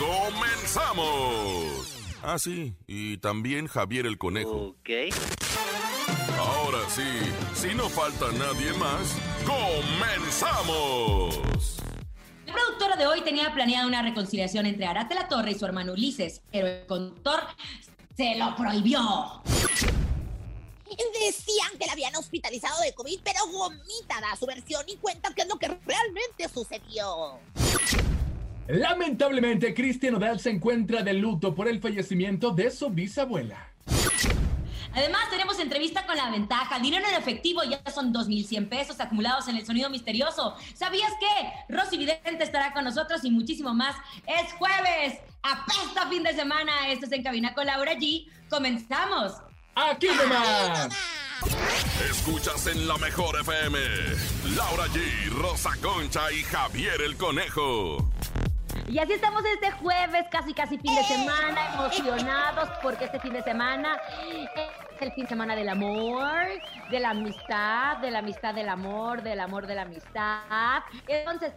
[0.00, 1.94] ¡Comenzamos!
[2.22, 4.68] Ah, sí, y también Javier el Conejo.
[4.68, 4.88] Ok.
[6.38, 7.02] Ahora sí,
[7.54, 9.14] si no falta nadie más,
[9.44, 11.38] ¡comenzamos!
[12.46, 15.92] La productora de hoy tenía planeada una reconciliación entre Arate La Torre y su hermano
[15.92, 17.40] Ulises, pero el conductor
[18.16, 19.42] se lo prohibió.
[20.88, 25.42] Decían que la habían hospitalizado de COVID, pero vomita da su versión y cuenta qué
[25.42, 27.38] es lo que realmente sucedió.
[28.70, 33.68] Lamentablemente, Cristian Odal se encuentra de luto por el fallecimiento de su bisabuela.
[34.92, 36.78] Además, tenemos entrevista con la ventaja.
[36.78, 40.54] Dinero en efectivo ya son 2.100 pesos acumulados en el sonido misterioso.
[40.74, 43.96] ¿Sabías que Rosy Vidente estará con nosotros y muchísimo más?
[44.26, 46.88] Es jueves, apesta fin de semana.
[46.88, 48.26] Esto es En Cabina con Laura G.
[48.48, 49.32] Comenzamos.
[49.74, 50.88] ¡Aquí nomás!
[52.08, 53.78] Escuchas en la mejor FM.
[54.56, 58.10] Laura G, Rosa Concha y Javier el Conejo.
[58.90, 63.42] Y así estamos este jueves, casi casi fin de semana, emocionados porque este fin de
[63.44, 63.96] semana
[64.56, 66.34] es el fin de semana del amor,
[66.90, 70.82] de la amistad, de la amistad del amor, del amor de la amistad.
[71.06, 71.52] Entonces,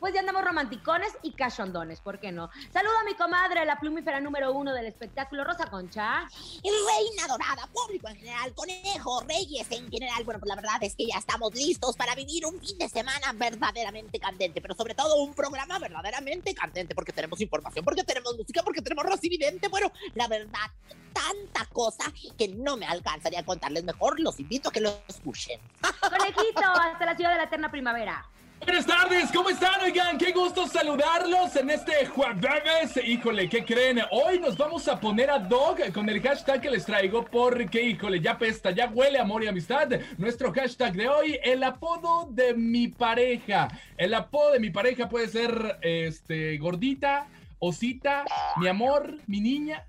[0.00, 2.50] pues ya andamos romanticones y cachondones, ¿por qué no?
[2.72, 6.28] Saludo a mi comadre, la plumífera número uno del espectáculo, Rosa Concha.
[6.62, 10.24] Reina dorada, público en general, conejo, reyes en general.
[10.24, 13.32] Bueno, pues la verdad es que ya estamos listos para vivir un fin de semana
[13.34, 18.62] verdaderamente candente, pero sobre todo un programa verdaderamente candente, porque tenemos información, porque tenemos música,
[18.62, 19.68] porque tenemos Rosy Vidente.
[19.68, 20.70] Bueno, la verdad,
[21.12, 24.20] tanta cosa que no me alcanzaría a contarles mejor.
[24.20, 25.60] Los invito a que lo escuchen.
[26.00, 28.28] Conejito, hasta la ciudad de la eterna primavera.
[28.60, 29.80] Buenas tardes, ¿cómo están?
[29.82, 32.98] Oigan, qué gusto saludarlos en este jueves.
[33.02, 34.00] Híjole, ¿qué creen?
[34.10, 38.20] Hoy nos vamos a poner a dog con el hashtag que les traigo porque, híjole,
[38.20, 39.88] ya pesta, ya huele amor y amistad.
[40.18, 43.68] Nuestro hashtag de hoy, el apodo de mi pareja.
[43.96, 47.26] El apodo de mi pareja puede ser, este, gordita,
[47.58, 48.24] osita,
[48.56, 49.86] mi amor, mi niña.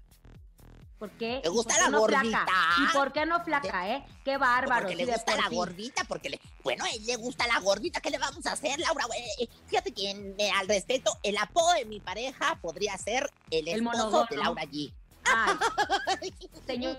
[1.00, 1.40] ¿Por qué?
[1.42, 2.22] ¿Te gusta ¿Y por qué la no gordita?
[2.24, 2.54] flaca?
[2.78, 4.06] ¿Y por qué no flaca, eh?
[4.26, 4.82] Qué bárbaro.
[4.82, 5.56] Porque le gusta la sí.
[5.56, 8.78] gordita, porque le, bueno, a él le gusta la gordita, ¿qué le vamos a hacer,
[8.80, 9.06] Laura?
[9.40, 13.68] Eh, Fíjate que en- eh, al respecto, el apodo de mi pareja podría ser el
[13.70, 14.94] El esposo de Laura G.
[15.24, 16.34] Ay,
[16.68, 16.98] señor,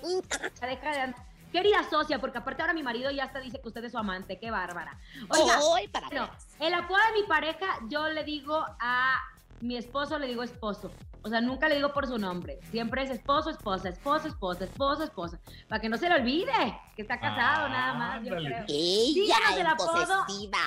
[0.61, 1.15] deja de.
[1.53, 4.39] Querida socia, porque aparte ahora mi marido ya hasta dice que usted es su amante,
[4.39, 4.97] qué bárbara.
[5.31, 5.59] Oiga,
[5.93, 9.21] para bueno, el apodo de mi pareja, yo le digo a
[9.61, 10.91] mi esposo, le digo esposo.
[11.23, 12.59] O sea, nunca le digo por su nombre.
[12.71, 15.39] Siempre es esposo, esposa, esposo, esposa, esposo, esposa.
[15.69, 16.53] Para que no se le olvide
[16.97, 18.25] que está casado, nada más.
[18.25, 18.65] yo creo.
[18.69, 19.93] Ella Díganos el apodo.
[19.93, 20.59] posesiva.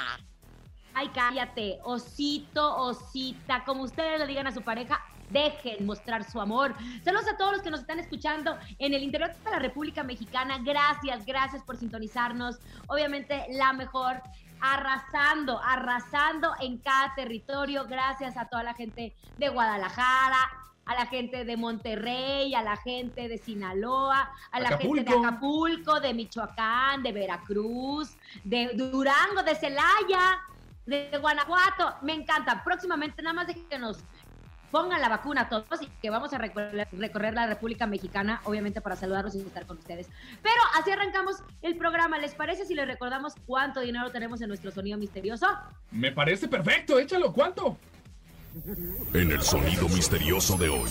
[0.94, 6.76] Ay, cállate, osito, osita, como ustedes le digan a su pareja, dejen mostrar su amor.
[7.04, 10.60] Saludos a todos los que nos están escuchando en el interior de la República Mexicana.
[10.64, 12.60] Gracias, gracias por sintonizarnos.
[12.88, 14.22] Obviamente, la mejor,
[14.64, 17.86] arrasando, arrasando en cada territorio.
[17.86, 20.38] Gracias a toda la gente de Guadalajara.
[20.86, 25.28] A la gente de Monterrey, a la gente de Sinaloa, a la gente de Acapulco.
[25.28, 30.42] Acapulco, de Michoacán, de Veracruz, de Durango, de Celaya,
[30.86, 31.96] de Guanajuato.
[32.02, 32.62] Me encanta.
[32.66, 34.04] Próximamente, nada más de que nos
[34.74, 38.82] pongan la vacuna a todos y que vamos a recorrer, recorrer la República Mexicana, obviamente
[38.82, 40.10] para saludarlos y estar con ustedes.
[40.42, 42.18] Pero así arrancamos el programa.
[42.18, 45.46] ¿Les parece si les recordamos cuánto dinero tenemos en nuestro sonido misterioso?
[45.92, 47.78] Me parece perfecto, échalo, ¿cuánto?
[49.14, 50.90] En el sonido misterioso de hoy.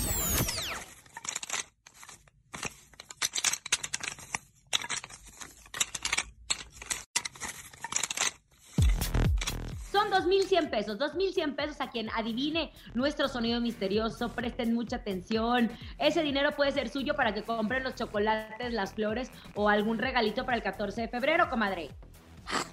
[10.52, 14.28] 2.100 pesos, 2.100 pesos a quien adivine nuestro sonido misterioso.
[14.30, 15.70] Presten mucha atención.
[15.98, 20.44] Ese dinero puede ser suyo para que compren los chocolates, las flores o algún regalito
[20.44, 21.90] para el 14 de febrero, comadre.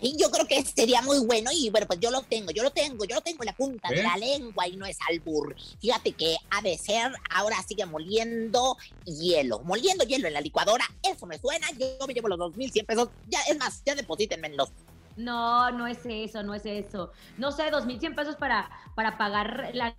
[0.01, 2.71] Y yo creo que sería muy bueno y bueno, pues yo lo tengo, yo lo
[2.71, 4.03] tengo, yo lo tengo en la punta de ¿Eh?
[4.03, 5.55] la lengua y no es albur.
[5.79, 11.27] Fíjate que ha de ser, ahora sigue moliendo hielo, moliendo hielo en la licuadora, eso
[11.27, 14.71] me suena, yo me llevo los 2.100 pesos, ya, es más, ya deposítenme los
[15.19, 17.11] No, no es eso, no es eso.
[17.37, 19.93] No sé, 2.100 pesos para, para pagar la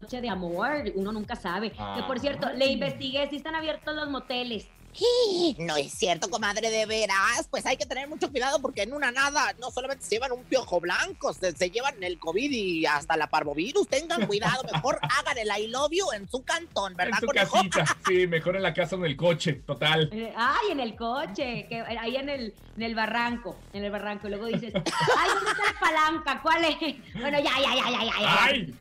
[0.00, 1.70] noche de amor, uno nunca sabe.
[1.70, 4.68] Que por cierto, le investigué si están abiertos los moteles.
[5.58, 7.46] No es cierto, comadre, de veras.
[7.50, 10.44] Pues hay que tener mucho cuidado porque en una nada no solamente se llevan un
[10.44, 13.88] piojo blanco, se, se llevan el COVID y hasta la parvovirus.
[13.88, 17.56] Tengan cuidado, mejor hagan el I love you en su cantón, ¿verdad, En su conejo?
[17.56, 20.10] casita, sí, mejor en la casa o en el coche, total.
[20.12, 24.26] Eh, Ay, en el coche, que, ahí en el, en el barranco, en el barranco.
[24.26, 26.42] Y luego dices, ay, ¿dónde está la palanca?
[26.42, 26.76] ¿Cuál es?
[27.20, 28.20] Bueno, ya, ya, ya, ya, ya.
[28.20, 28.44] ya.
[28.44, 28.74] ¡Ay!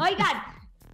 [0.00, 0.42] Oigan,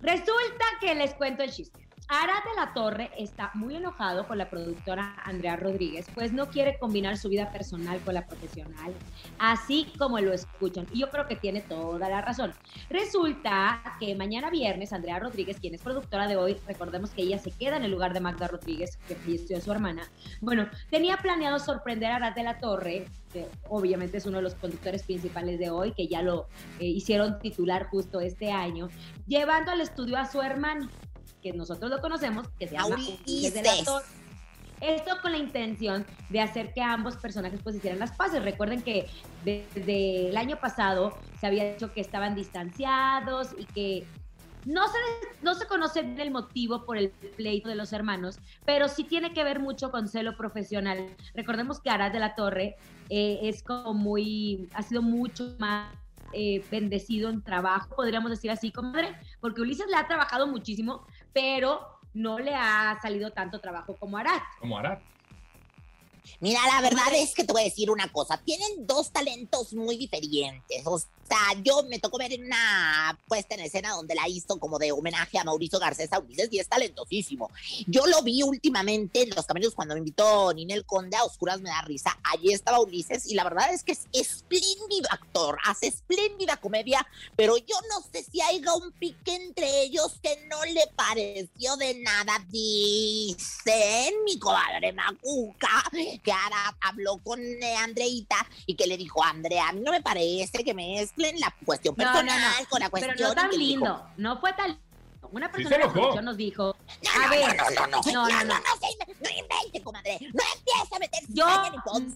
[0.03, 1.80] resulta que les cuento el chiste.
[2.13, 6.77] Arad de la Torre está muy enojado con la productora Andrea Rodríguez, pues no quiere
[6.77, 8.93] combinar su vida personal con la profesional,
[9.39, 10.89] así como lo escuchan.
[10.93, 12.53] Y yo creo que tiene toda la razón.
[12.89, 17.53] Resulta que mañana viernes Andrea Rodríguez, quien es productora de hoy, recordemos que ella se
[17.53, 20.03] queda en el lugar de Magda Rodríguez, que falleció su hermana.
[20.41, 24.57] Bueno, tenía planeado sorprender a Arad de la Torre, que obviamente es uno de los
[24.57, 26.49] conductores principales de hoy, que ya lo
[26.81, 28.89] eh, hicieron titular justo este año,
[29.29, 30.89] llevando al estudio a su hermano,
[31.41, 33.85] que nosotros lo conocemos, que se llama Ulises de la Ulises.
[33.85, 34.05] Torre.
[34.81, 38.43] Esto con la intención de hacer que ambos personajes pues hicieran las paces.
[38.43, 39.09] Recuerden que
[39.45, 44.07] desde el año pasado se había dicho que estaban distanciados y que
[44.65, 44.99] no se,
[45.43, 49.45] no se conoce el motivo por el pleito de los hermanos, pero sí tiene que
[49.45, 51.15] ver mucho con celo profesional.
[51.35, 52.77] Recordemos que Arad de la Torre
[53.09, 55.93] eh, es como muy, ha sido mucho más
[56.33, 61.99] eh, bendecido en trabajo, podríamos decir así, comadre, porque Ulises le ha trabajado muchísimo, pero
[62.15, 64.41] no le ha salido tanto trabajo como Arad.
[64.59, 65.01] Como hará.
[66.41, 68.39] Mira, la verdad es que te voy a decir una cosa.
[68.39, 70.87] Tienen dos talentos muy diferentes.
[70.87, 71.11] O sea,
[71.63, 75.45] yo me tocó ver una puesta en escena donde la hizo como de homenaje a
[75.45, 77.51] Mauricio Garcés a Ulises y es talentosísimo.
[77.87, 81.71] Yo lo vi últimamente en los caminos cuando me invitó Ninel Conde a Oscuras Me
[81.71, 82.19] da risa.
[82.25, 87.07] Allí estaba Ulises y la verdad es que es espléndido actor, hace espléndida comedia,
[87.37, 91.95] pero yo no sé si haya un pique entre ellos que no le pareció de
[91.95, 92.45] nada.
[92.51, 95.85] Dicen mi comadre Macuca
[96.23, 97.41] que ahora habló con
[97.79, 98.37] Andreita
[98.67, 100.75] y que le dijo, Andrea, a mí no me parece que
[101.21, 103.15] mezclen la cuestión personal no, no, con la cuestión.
[103.17, 104.11] Pero no tan lindo, dijo.
[104.17, 104.79] no fue tan
[105.33, 108.45] una persona sí se nos dijo, no, a no, ver, no, no, no, no, no,
[108.45, 111.47] no, no, invente, comadre, no empieza a meter yo,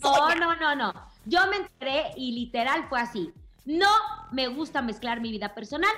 [0.02, 3.32] no, no, no, no, yo me enteré y literal fue así,
[3.66, 3.88] no
[4.32, 5.92] me gusta mezclar mi vida personal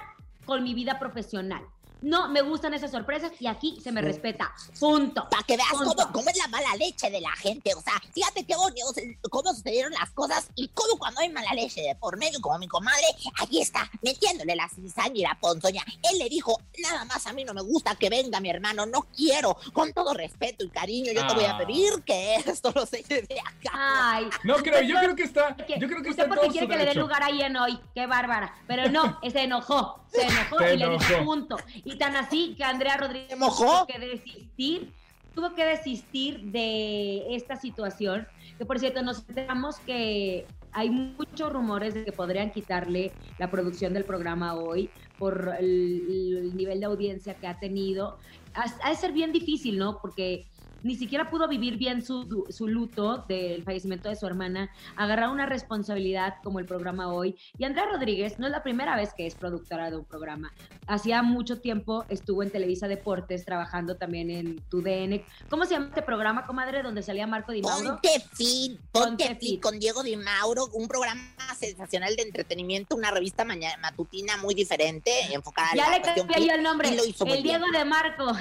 [0.44, 1.66] con mi vida profesional.
[2.06, 4.06] No me gustan esas sorpresas y aquí se me Sí.
[4.06, 4.52] respeta.
[4.78, 5.26] Punto.
[5.28, 7.74] Para que veas cómo, cómo es la mala leche de la gente.
[7.74, 8.86] O sea, fíjate qué bonito,
[9.30, 12.68] cómo sucedieron las cosas y cómo cuando hay mala leche de por medio, como mi
[12.68, 13.04] comadre,
[13.40, 15.82] aquí está, metiéndole la cizaña y la ponzoña.
[16.10, 19.02] Él le dijo, nada más a mí no me gusta que venga mi hermano, no
[19.14, 19.56] quiero.
[19.72, 21.58] Con todo respeto y cariño, yo te voy a Ah.
[21.58, 23.70] pedir que esto lo se de acá.
[23.72, 24.28] Ay.
[24.44, 25.56] No creo, yo creo que está.
[25.66, 27.78] Yo creo que usted está en porque quiere que le dé lugar ahí en hoy.
[27.94, 28.54] Qué bárbara.
[28.68, 30.00] Pero no, se enojó.
[30.12, 31.56] Se enojó Se y le dijo punto.
[31.84, 33.64] Y tan así que Andrea Rodríguez ¿Se mojó?
[33.64, 34.92] tuvo que desistir.
[35.34, 38.26] Tuvo que desistir de esta situación.
[38.58, 43.92] Que por cierto, nos enteramos que hay muchos rumores de que podrían quitarle la producción
[43.92, 44.88] del programa hoy
[45.18, 48.18] por el, el nivel de audiencia que ha tenido.
[48.54, 49.98] Ha, ha de ser bien difícil, ¿no?
[50.00, 50.46] Porque
[50.86, 55.44] ni siquiera pudo vivir bien su, su luto del fallecimiento de su hermana, agarrar una
[55.44, 57.36] responsabilidad como el programa hoy.
[57.58, 60.52] Y Andrea Rodríguez no es la primera vez que es productora de un programa.
[60.86, 65.22] Hacía mucho tiempo estuvo en Televisa Deportes trabajando también en TUDN.
[65.50, 68.00] ¿Cómo se llama este programa, comadre, donde salía Marco Di Mauro?
[68.00, 69.60] Ponte fit, ponte, Ponte fit fit.
[69.60, 71.22] con Diego Di Mauro, un programa
[71.58, 76.46] sensacional de entretenimiento, una revista mañana, matutina muy diferente, enfocada en Ya la le cambié
[76.46, 76.88] yo el nombre.
[76.90, 77.42] El bien.
[77.42, 78.32] Diego de Marco.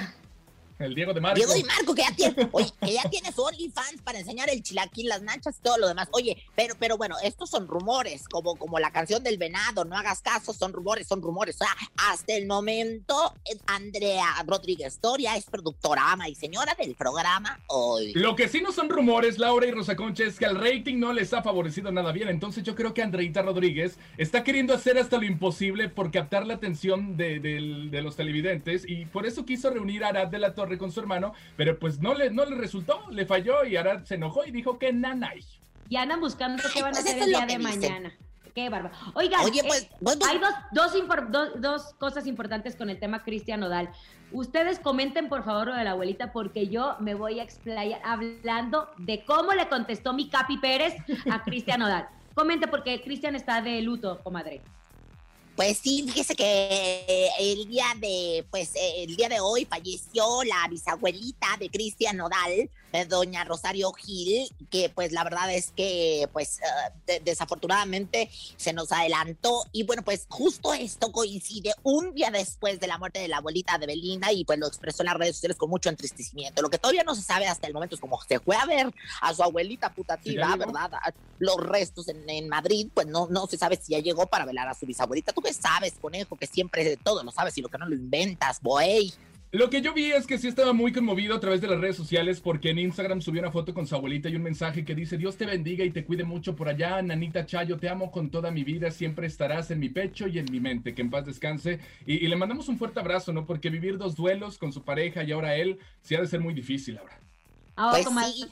[0.78, 1.36] El Diego de Marco.
[1.36, 4.62] Diego Di Marco, que ya tiene, oye, que ya tiene su OnlyFans para enseñar el
[4.62, 6.08] chilaquil, las nachas y todo lo demás.
[6.12, 10.20] Oye, pero, pero bueno, estos son rumores, como, como la canción del venado, no hagas
[10.20, 11.56] caso, son rumores, son rumores.
[11.56, 11.74] O sea,
[12.10, 13.32] hasta el momento,
[13.66, 18.12] Andrea Rodríguez Toria es productora, ama y señora del programa hoy.
[18.12, 21.12] Lo que sí no son rumores, Laura y Rosa Concha, es que al rating no
[21.12, 22.28] les ha favorecido nada bien.
[22.28, 26.54] Entonces yo creo que Andreita Rodríguez está queriendo hacer hasta lo imposible por captar la
[26.54, 30.65] atención de, de los televidentes y por eso quiso reunir a Arad de la Torre
[30.76, 34.16] con su hermano, pero pues no le, no le resultó, le falló y Arad se
[34.16, 35.44] enojó y dijo que nanay.
[35.88, 38.12] Y andan buscando qué van a pues hacer el día de mañana.
[38.54, 38.94] Qué bárbaro.
[39.14, 43.22] Oigan, Oye, eh, pues, pues, hay dos, dos, impor- dos cosas importantes con el tema
[43.22, 43.90] Cristian Nodal.
[44.32, 48.88] Ustedes comenten por favor lo de la abuelita porque yo me voy a explayar hablando
[48.98, 50.94] de cómo le contestó mi Capi Pérez
[51.30, 52.08] a Cristian Nodal.
[52.34, 54.62] Comente porque Cristian está de luto, comadre.
[55.56, 61.46] Pues sí, fíjese que el día de, pues el día de hoy falleció la bisabuelita
[61.58, 62.70] de Cristian Nodal,
[63.08, 66.60] doña Rosario Gil, que pues la verdad es que pues
[67.06, 72.86] eh, desafortunadamente se nos adelantó y bueno pues justo esto coincide un día después de
[72.86, 75.56] la muerte de la abuelita de Belinda y pues lo expresó en las redes sociales
[75.56, 76.62] con mucho entristecimiento.
[76.62, 78.92] Lo que todavía no se sabe hasta el momento es cómo se fue a ver
[79.20, 80.90] a su abuelita putativa, ¿verdad?
[81.38, 84.68] Los restos en, en, Madrid, pues no, no se sabe si ya llegó para velar
[84.68, 85.32] a su bisabuelita.
[85.32, 88.60] Tú qué sabes, conejo, que siempre todo lo sabes y lo que no lo inventas,
[88.62, 89.12] boey.
[89.52, 91.96] Lo que yo vi es que sí estaba muy conmovido a través de las redes
[91.96, 95.16] sociales porque en Instagram subió una foto con su abuelita y un mensaje que dice,
[95.16, 98.50] Dios te bendiga y te cuide mucho por allá, Nanita Chayo, te amo con toda
[98.50, 101.78] mi vida, siempre estarás en mi pecho y en mi mente, que en paz descanse.
[102.06, 103.46] Y, le mandamos un fuerte abrazo, ¿no?
[103.46, 106.52] Porque vivir dos duelos con su pareja y ahora él, sí ha de ser muy
[106.52, 107.18] difícil ahora.
[107.76, 108.48] Ahora, pues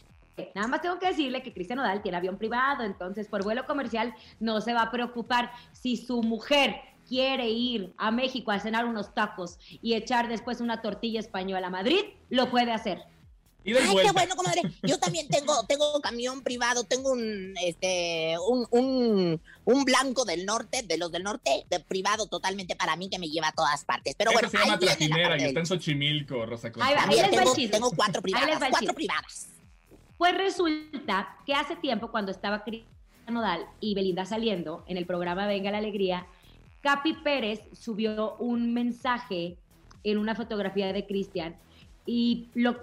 [0.54, 4.14] Nada más tengo que decirle que Cristian Odal tiene avión privado, entonces por vuelo comercial
[4.40, 6.74] no se va a preocupar si su mujer
[7.08, 11.70] quiere ir a México a cenar unos tacos y echar después una tortilla española a
[11.70, 13.02] Madrid, lo puede hacer.
[13.66, 14.60] Ay, qué bueno, comadre.
[14.82, 20.98] Yo también tengo, tengo camión privado, tengo un, este, un, un, blanco del norte, de
[20.98, 24.14] los del norte, de privado totalmente para mí que me lleva a todas partes.
[24.18, 28.20] Pero bueno, se llama Trajinera y está en Xochimilco, Rosa Ahí, ahí tengo, tengo, cuatro
[28.20, 29.48] privadas, cuatro privadas.
[30.18, 32.88] Pues resulta que hace tiempo cuando estaba Cristian
[33.28, 36.26] Nodal y Belinda saliendo en el programa Venga la Alegría,
[36.84, 39.56] Capi Pérez subió un mensaje
[40.04, 41.56] en una fotografía de Cristian
[42.04, 42.76] y lo,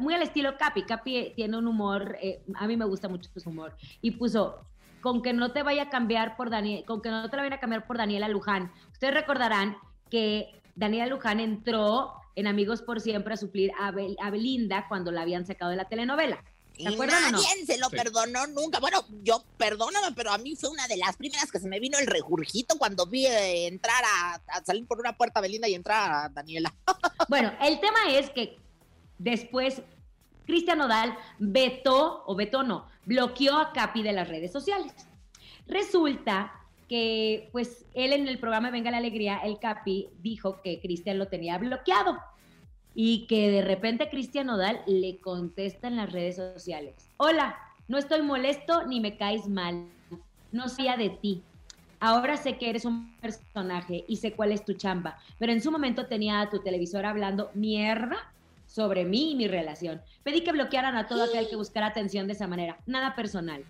[0.00, 0.82] muy al estilo Capi.
[0.82, 4.58] Capi tiene un humor, eh, a mí me gusta mucho su humor, y puso
[5.00, 7.58] con que no te vaya a cambiar por Daniel, con que no te la vayan
[7.58, 8.72] a cambiar por Daniela Luján.
[8.90, 9.76] Ustedes recordarán
[10.10, 15.22] que Daniela Luján entró en Amigos por Siempre a suplir a, a Belinda cuando la
[15.22, 16.42] habían sacado de la telenovela.
[16.76, 18.80] ¿Se acuerdan nadie se lo perdonó nunca.
[18.80, 21.98] Bueno, yo perdóname, pero a mí fue una de las primeras que se me vino
[21.98, 26.28] el rejurgito cuando vi eh, entrar a, salir por una puerta Belinda y entrar a
[26.28, 26.74] Daniela.
[27.28, 28.58] bueno, el tema es que
[29.18, 29.82] después
[30.46, 34.92] Cristian Nodal vetó, o vetó no, bloqueó a Capi de las redes sociales.
[35.68, 36.52] Resulta
[36.88, 41.28] que, pues, él en el programa Venga la Alegría, el Capi dijo que Cristian lo
[41.28, 42.18] tenía bloqueado
[42.94, 46.94] y que de repente Cristian Nodal le contesta en las redes sociales.
[47.16, 47.58] Hola,
[47.88, 49.88] no estoy molesto ni me caes mal.
[50.52, 51.42] No sea de ti.
[51.98, 55.72] Ahora sé que eres un personaje y sé cuál es tu chamba, pero en su
[55.72, 58.32] momento tenía a tu televisor hablando mierda
[58.66, 60.02] sobre mí y mi relación.
[60.22, 62.78] Pedí que bloquearan a todo aquel que buscara atención de esa manera.
[62.86, 63.64] Nada personal.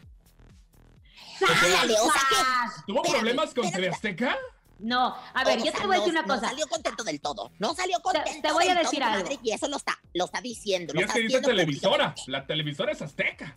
[2.87, 4.37] ¿Tuvo problemas con Azteca?
[4.85, 6.43] No, a ver, yo te voy a decir una cosa.
[6.43, 7.51] No salió contento del todo.
[7.59, 8.31] No salió contento.
[8.31, 9.27] Te, te voy a decir algo.
[9.43, 10.93] y eso lo está, lo está diciendo.
[10.95, 12.15] Y es que dice televisora.
[12.27, 13.57] La televisora es azteca.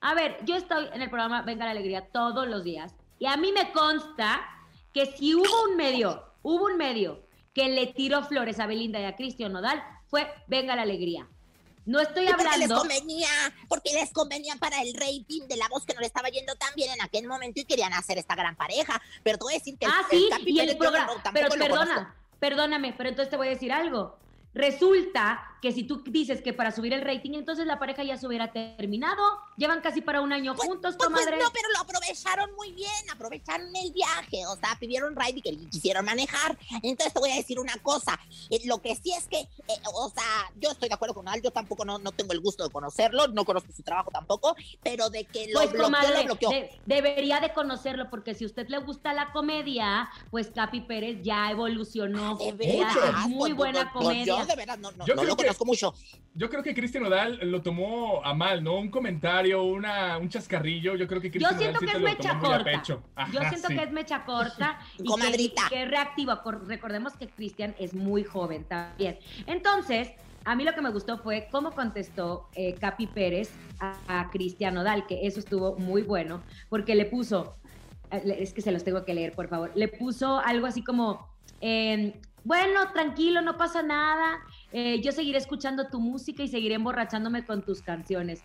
[0.00, 2.94] A ver, yo estoy en el programa Venga la Alegría todos los días.
[3.18, 4.40] Y a mí me consta
[4.94, 9.04] que si hubo un medio, hubo un medio que le tiró flores a Belinda y
[9.04, 11.28] a Cristian Nodal, fue Venga la Alegría.
[11.86, 12.44] No estoy hablando.
[12.44, 13.28] Porque les convenía,
[13.68, 16.74] porque les convenía para el rating de la voz que no le estaba yendo tan
[16.74, 19.00] bien en aquel momento y querían hacer esta gran pareja.
[19.22, 21.12] Pero a decir que ah, sí, y el programa.
[21.32, 24.16] pero perdona, perdóname, pero entonces te voy a decir algo.
[24.54, 28.26] Resulta que si tú dices que para subir el rating, entonces la pareja ya se
[28.26, 29.22] hubiera terminado.
[29.56, 32.90] Llevan casi para un año pues, juntos, pues, pues, no, pero lo aprovecharon muy bien,
[33.12, 36.58] aprovecharon el viaje, o sea, pidieron ride y que quisieron manejar.
[36.82, 38.18] Entonces te voy a decir una cosa,
[38.50, 41.42] eh, lo que sí es que, eh, o sea, yo estoy de acuerdo con Al,
[41.42, 45.10] yo tampoco no, no tengo el gusto de conocerlo, no conozco su trabajo tampoco, pero
[45.10, 46.50] de que lo bloqueó, lo bloqueó.
[46.86, 51.50] debería de conocerlo, porque si a usted le gusta la comedia, pues Capi Pérez ya
[51.50, 52.36] evolucionó.
[52.36, 55.94] De es muy buena comedia de verdad no, no, lo conozco mucho.
[56.34, 58.76] Yo creo que Cristian Odal lo tomó a mal, ¿no?
[58.78, 60.96] Un comentario, una, un chascarrillo.
[60.96, 62.82] Yo creo que Cristian Yo siento que es mecha corta.
[63.32, 65.62] Yo siento que es mecha corta y Comadrita.
[65.68, 66.42] que, reactiva.
[66.66, 69.18] Recordemos que Cristian es muy joven también.
[69.46, 70.12] Entonces,
[70.44, 75.06] a mí lo que me gustó fue cómo contestó eh, Capi Pérez a, Cristian Odal,
[75.06, 77.56] que eso estuvo muy bueno, porque le puso,
[78.10, 81.28] eh, es que se los tengo que leer, por favor, le puso algo así como,
[81.60, 84.38] eh, bueno, tranquilo, no pasa nada.
[84.70, 88.42] Eh, yo seguiré escuchando tu música y seguiré emborrachándome con tus canciones.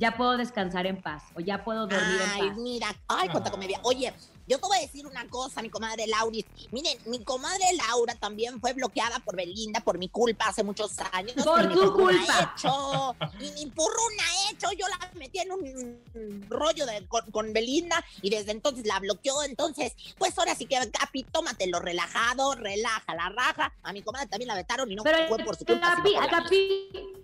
[0.00, 2.38] Ya puedo descansar en paz o ya puedo dormir en paz.
[2.40, 3.78] Ay, mira, ay, cuánta comedia.
[3.82, 4.14] Oye,
[4.48, 6.46] yo te voy a decir una cosa, mi comadre Lauris.
[6.70, 11.34] Miren, mi comadre Laura también fue bloqueada por Belinda por mi culpa hace muchos años.
[11.44, 12.54] Por tu culpa.
[12.56, 14.72] Hecho, y mi purruna hecho.
[14.72, 19.42] Yo la metí en un rollo de, con, Belinda y desde entonces la bloqueó.
[19.42, 23.74] Entonces, pues ahora sí que, Capi, tómatelo relajado, relaja la raja.
[23.82, 25.96] A mi comadre también la vetaron y no fue por su culpa.
[25.96, 27.20] Capi, a Capi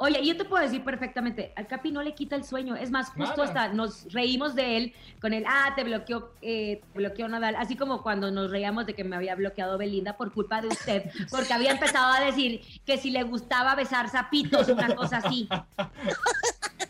[0.00, 2.76] Oye, yo te puedo decir perfectamente, al Capi no le quita el sueño.
[2.76, 3.44] Es más, justo Nada.
[3.44, 7.56] hasta nos reímos de él con el, ah, te bloqueó, eh, te bloqueó Nadal.
[7.56, 11.10] Así como cuando nos reíamos de que me había bloqueado Belinda por culpa de usted,
[11.30, 15.48] porque había empezado a decir que si le gustaba besar zapitos, una cosa así.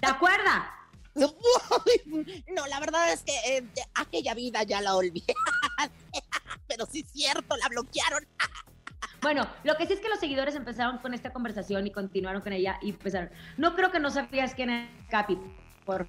[0.00, 0.64] ¿Te acuerdas?
[2.54, 5.34] No, la verdad es que eh, aquella vida ya la olvidé.
[6.68, 8.26] Pero sí es cierto, la bloquearon.
[9.20, 12.52] Bueno, lo que sí es que los seguidores empezaron con esta conversación y continuaron con
[12.52, 13.30] ella y empezaron.
[13.56, 15.38] No creo que no sabías quién era Capi,
[15.84, 16.06] por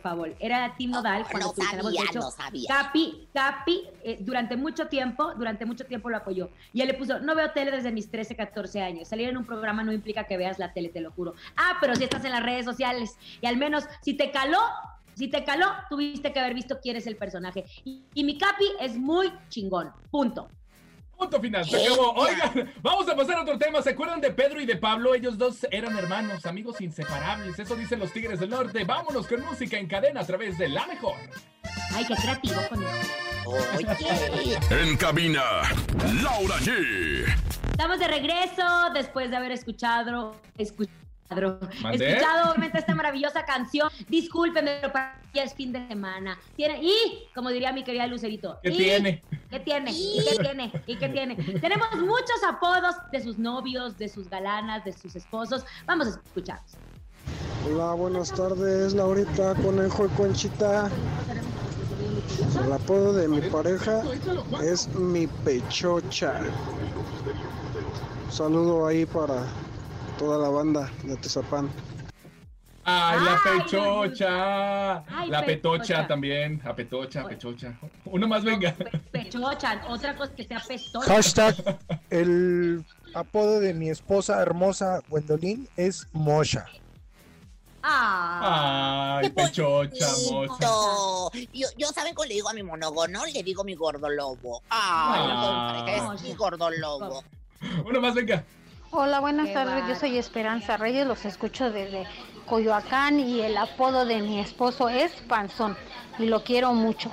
[0.00, 0.34] favor.
[0.38, 2.68] Era Tim Nodal cuando no sabía, hecho, no sabía.
[2.68, 6.50] Capi, Capi, eh, durante mucho tiempo, durante mucho tiempo lo apoyó.
[6.72, 9.08] Y él le puso, no veo tele desde mis 13, 14 años.
[9.08, 11.34] Salir en un programa no implica que veas la tele, te lo juro.
[11.56, 14.60] Ah, pero si estás en las redes sociales y al menos si te caló,
[15.14, 17.64] si te caló, tuviste que haber visto quién es el personaje.
[17.84, 19.92] Y, y mi Capi es muy chingón.
[20.10, 20.48] Punto.
[21.16, 22.12] Punto final, se acabó.
[22.14, 23.80] Oigan, vamos a pasar a otro tema.
[23.82, 25.14] ¿Se acuerdan de Pedro y de Pablo?
[25.14, 27.58] Ellos dos eran hermanos, amigos inseparables.
[27.58, 28.84] Eso dicen los Tigres del Norte.
[28.84, 31.14] Vámonos con música en cadena a través de La Mejor.
[31.94, 32.82] Ay, qué creativo con
[34.70, 35.42] En cabina,
[36.22, 37.24] Laura G.
[37.70, 42.10] Estamos de regreso después de haber escuchado, escuchado, ¿Mandé?
[42.10, 43.88] escuchado obviamente esta maravillosa canción.
[44.08, 46.38] Discúlpenme, pero para mí es fin de semana.
[46.56, 49.22] Tiene, y, como diría mi querida Lucerito, ¿Qué y, tiene?
[49.50, 49.92] ¿Qué tiene?
[49.92, 50.72] ¿Y qué tiene?
[50.86, 51.36] ¿Y qué tiene?
[51.60, 55.64] Tenemos muchos apodos de sus novios, de sus galanas, de sus esposos.
[55.86, 56.72] Vamos a escucharlos.
[57.66, 60.90] Hola, buenas tardes, Laurita, Conejo y Conchita.
[62.64, 64.02] El apodo de mi pareja
[64.62, 66.40] es mi pechocha.
[68.30, 69.44] Saludo ahí para
[70.18, 71.70] toda la banda de Tezapán.
[72.84, 74.96] Ay, la Ay, pechocha.
[75.06, 76.08] Ay, la petocha pechocha.
[76.08, 76.60] también.
[76.64, 77.78] A petocha, pechocha.
[78.06, 78.74] Uno más, venga.
[78.74, 81.06] Pe- Pechocha, otra cosa que sea pestocha.
[81.14, 81.78] Hashtag,
[82.10, 86.66] el apodo de mi esposa hermosa Gwendolyn es Mosha.
[87.84, 90.66] Ah, Ay, pechocha, mocha.
[90.68, 91.30] bonito.
[91.52, 94.62] Yo, yo saben cómo le digo a mi monogono, le digo mi gordo lobo.
[94.70, 95.82] Ay, Ah.
[95.86, 97.22] la es mi gordo lobo.
[97.84, 98.44] Uno más, venga.
[98.94, 99.88] Hola, buenas Qué tardes.
[99.88, 102.06] Yo soy Esperanza Reyes, los escucho desde
[102.44, 105.78] Coyoacán y el apodo de mi esposo es Panzón
[106.18, 107.10] y lo quiero mucho.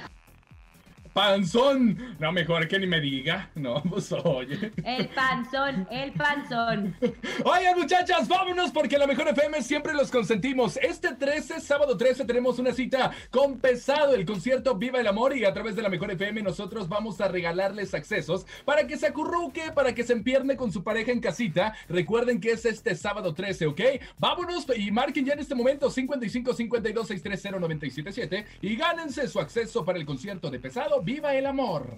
[1.20, 2.16] Panzón.
[2.18, 3.50] No, mejor que ni me diga.
[3.54, 4.72] No, pues oye.
[4.86, 6.96] el panzón, el panzón.
[7.44, 10.78] Oigan, muchachas, vámonos porque la mejor FM siempre los consentimos.
[10.78, 15.36] Este 13, sábado 13, tenemos una cita con Pesado, el concierto Viva el Amor.
[15.36, 19.08] Y a través de la mejor FM, nosotros vamos a regalarles accesos para que se
[19.08, 21.74] acurruque, para que se empierne con su pareja en casita.
[21.90, 23.82] Recuerden que es este sábado 13, ¿ok?
[24.20, 29.84] Vámonos y marquen ya en este momento 55 52 630 977 y gánense su acceso
[29.84, 31.98] para el concierto de Pesado Viva el Amor.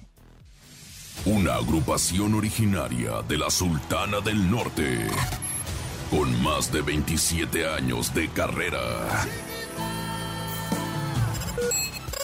[1.26, 5.06] Una agrupación originaria de la Sultana del Norte.
[6.10, 8.80] Con más de 27 años de carrera.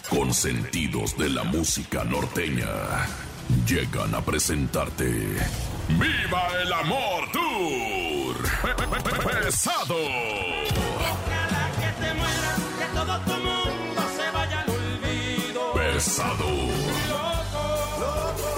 [0.09, 2.69] Con sentidos de la música norteña.
[3.67, 5.09] Llegan a presentarte.
[5.89, 8.37] ¡Viva el Amor Tour!
[8.63, 9.93] Pe- pe- pe- Pesado.
[11.03, 13.76] Ojalá que te mueras, que todo tu mundo
[16.07, 16.47] Pesado.
[16.47, 17.63] Loco,
[17.99, 18.51] loco,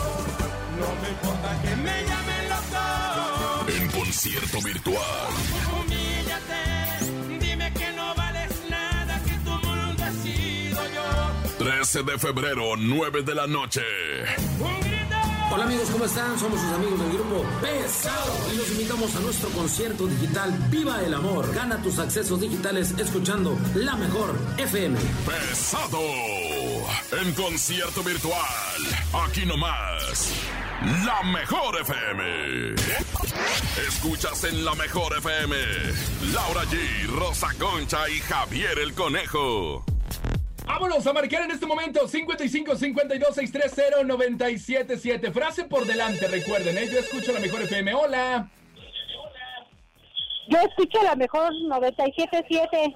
[0.79, 3.71] no me importa que me llamen loco.
[3.75, 5.31] En concierto virtual.
[5.73, 11.65] Humíllate, dime que no vales nada, que tu mundo he sido yo.
[11.65, 13.81] 13 de febrero, 9 de la noche.
[15.51, 16.37] Hola amigos, ¿cómo están?
[16.37, 21.15] Somos sus amigos del grupo Pesado y los invitamos a nuestro concierto digital Viva el
[21.15, 21.51] Amor.
[21.55, 24.99] Gana tus accesos digitales escuchando la mejor FM.
[25.25, 25.99] Pesado.
[27.11, 28.37] En concierto virtual.
[29.25, 30.33] Aquí nomás.
[31.05, 32.75] La mejor FM.
[33.87, 35.55] Escuchas en la mejor FM.
[36.33, 39.83] Laura G, Rosa Concha y Javier el Conejo.
[40.65, 45.31] Vámonos a marcar en este momento 55 52 630 977.
[45.31, 46.87] Frase por delante, recuerden, ¿eh?
[46.91, 47.93] yo escucho la mejor FM.
[47.93, 48.49] Hola.
[50.47, 52.93] Yo escucho la mejor 977.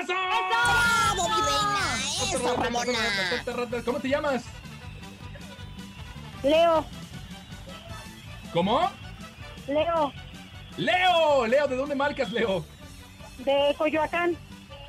[0.00, 0.12] ¡Eso!
[0.12, 1.96] ¡Bravo, mi reina!
[2.32, 3.82] ¡Eso, Ramona!
[3.84, 4.44] ¿Cómo te llamas?
[6.42, 6.84] Leo,
[8.52, 8.90] ¿Cómo?
[9.66, 10.12] Leo,
[10.76, 12.64] Leo, Leo, ¿de dónde marcas, Leo?
[13.38, 14.36] de Coyoacán.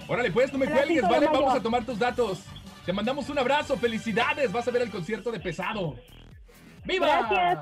[0.08, 1.28] Órale, pues, no me cuelgues, ¿vale?
[1.28, 2.44] Vamos a tomar tus datos.
[2.86, 4.52] Te mandamos un abrazo, felicidades.
[4.52, 5.96] Vas a ver el concierto de Pesado.
[6.84, 7.28] ¡Viva!
[7.30, 7.60] Gracias.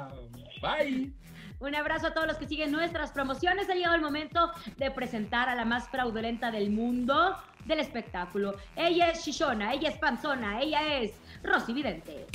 [0.61, 1.13] Bye.
[1.61, 3.69] Un abrazo a todos los que siguen nuestras promociones.
[3.69, 8.55] Ha llegado el momento de presentar a la más fraudulenta del mundo del espectáculo.
[8.75, 11.11] Ella es Shishona, ella es Panzona, ella es
[11.43, 12.25] Rosy Vidente.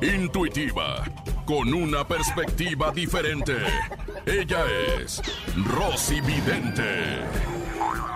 [0.00, 1.04] Intuitiva,
[1.44, 3.56] con una perspectiva diferente.
[4.24, 4.64] Ella
[4.96, 5.20] es
[5.56, 7.63] Rosy Vidente.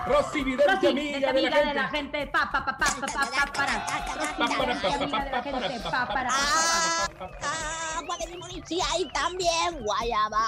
[0.07, 1.67] Rosy Vidente, Rosy, amiga, de la gente.
[1.67, 2.27] de la gente.
[2.27, 3.51] Pa, pa, pa, pa, pa, pa, pa,
[6.07, 6.29] para.
[6.29, 7.97] Pa.
[7.97, 10.45] Agua de limón y hay también guayaba.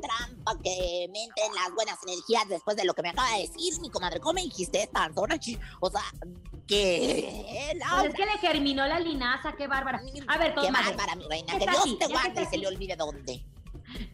[0.00, 3.80] Trampa que me entren las buenas energías después de lo que me acaba de decir
[3.80, 4.20] mi comadre.
[4.20, 5.38] ¿Cómo me dijiste esta zona?
[5.80, 6.02] O sea,
[6.68, 10.00] que Pues es que le germinó la linaza, qué bárbara.
[10.28, 10.90] A ver, Qué comadre.
[10.90, 11.52] bárbara, mi reina.
[11.54, 11.96] ¿Qué Que Dios aquí?
[11.98, 13.44] te guarde y se le olvide dónde.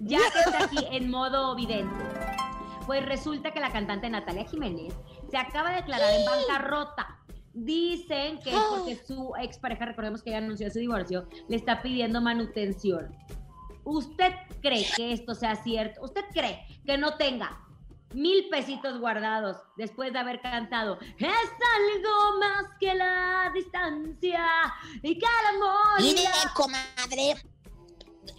[0.00, 2.04] Ya que está aquí en modo vidente.
[2.86, 4.94] Pues resulta que la cantante Natalia Jiménez
[5.30, 7.18] se acaba de declarar en bancarrota.
[7.52, 12.20] Dicen que es porque su expareja, recordemos que ya anunció su divorcio, le está pidiendo
[12.20, 13.14] manutención.
[13.84, 16.02] ¿Usted cree que esto sea cierto?
[16.02, 17.60] ¿Usted cree que no tenga
[18.14, 24.46] mil pesitos guardados después de haber cantado Es algo más que la distancia
[25.02, 26.00] y que el amor...
[26.00, 27.34] y Mire, la-" comadre,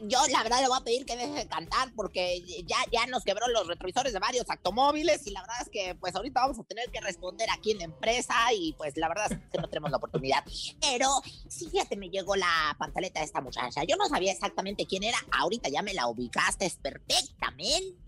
[0.04, 3.24] yo la verdad le voy a pedir que deje de cantar porque ya, ya nos
[3.24, 6.64] quebró los retrovisores de varios actomóviles y la verdad es que pues ahorita vamos a
[6.64, 9.92] tener que responder aquí en la empresa y pues la verdad es que no tenemos
[9.92, 10.44] la oportunidad.
[10.82, 11.10] Pero
[11.48, 13.84] sí, fíjate, me llegó la pantaleta de esta muchacha.
[13.84, 18.05] Yo no sabía exactamente quién era, ahorita ya me la ubicaste perfectamente.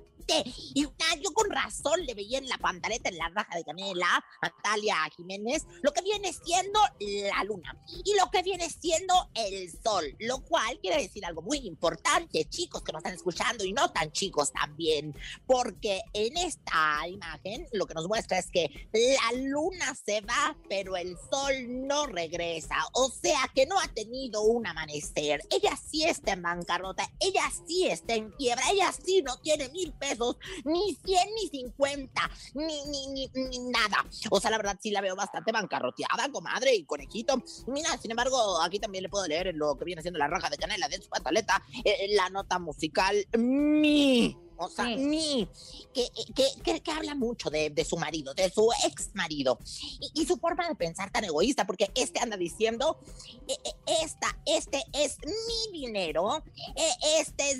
[0.73, 0.81] Y
[1.21, 5.65] yo con razón le veía en la pantaleta, en la raja de canela, Natalia Jiménez,
[5.81, 10.79] lo que viene siendo la luna y lo que viene siendo el sol, lo cual
[10.79, 15.15] quiere decir algo muy importante, chicos que nos están escuchando y no tan chicos también,
[15.45, 20.97] porque en esta imagen lo que nos muestra es que la luna se va, pero
[20.97, 25.41] el sol no regresa, o sea que no ha tenido un amanecer.
[25.49, 29.93] Ella sí está en bancarrota, ella sí está en quiebra, ella sí no tiene mil
[29.93, 30.16] pesos,
[30.65, 34.05] ni cien, ni cincuenta, ni, ni, ni, nada.
[34.29, 37.41] O sea, la verdad sí la veo bastante bancarroteada, comadre y conejito.
[37.67, 40.57] Mira, sin embargo, aquí también le puedo leer lo que viene siendo la raja de
[40.57, 44.46] canela de su pantaleta, eh, la nota musical Mi.
[44.57, 44.95] O sea, Sí.
[44.97, 45.47] Mi,
[45.93, 49.59] que, que, que, que habla mucho de, de su marido, de su ex marido,
[49.99, 52.99] y, y su forma de pensar tan egoísta, porque este anda diciendo,
[53.47, 56.43] eh, eh, esta, este es mi dinero,
[56.75, 56.89] eh,
[57.19, 57.59] este es,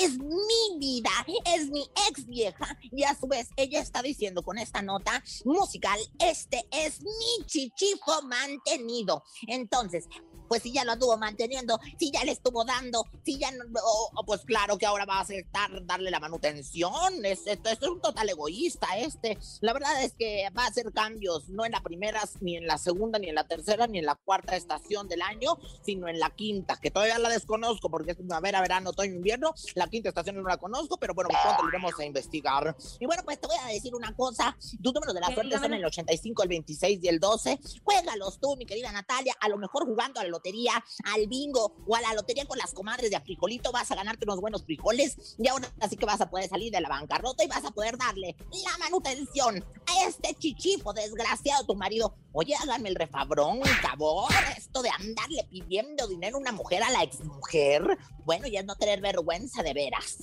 [0.00, 1.10] es mi vida,
[1.44, 5.98] es mi ex vieja, y a su vez ella está diciendo con esta nota musical,
[6.18, 9.22] este es mi chichifo mantenido.
[9.46, 10.06] Entonces,
[10.48, 14.10] pues si ya lo anduvo manteniendo, si ya le estuvo dando, si ya no, o-
[14.14, 15.24] o pues claro que ahora va a
[15.58, 17.24] aceptar darle la manutención.
[17.24, 19.38] Es, esto, esto es un total egoísta este.
[19.60, 22.78] La verdad es que va a hacer cambios, no en la primera, ni en la
[22.78, 26.30] segunda, ni en la tercera, ni en la cuarta estación del año, sino en la
[26.30, 29.54] quinta, que todavía la desconozco porque es primavera, verano, otoño, invierno.
[29.74, 32.76] La quinta estación no la conozco, pero bueno, pues pronto lo iremos a investigar.
[33.00, 34.56] Y bueno, pues te voy a decir una cosa.
[34.82, 37.58] Tus números de la suerte son el 85, el 26 y el 12.
[37.82, 39.34] Juégalos tú, mi querida Natalia.
[39.40, 40.72] A lo mejor jugando a la lotería,
[41.04, 44.40] al bingo o a la lotería con las comadres de frijolito vas a ganarte unos
[44.40, 47.64] buenos frijoles y ahora sí que vas a poder salir de la bancarrota y vas
[47.64, 52.14] a poder darle la manutención a este chichifo desgraciado tu marido.
[52.32, 57.02] Oye, háganme el refabrón, favor, esto de andarle pidiendo dinero a una mujer a la
[57.02, 57.98] exmujer.
[58.24, 60.18] Bueno, ya es no tener vergüenza de veras.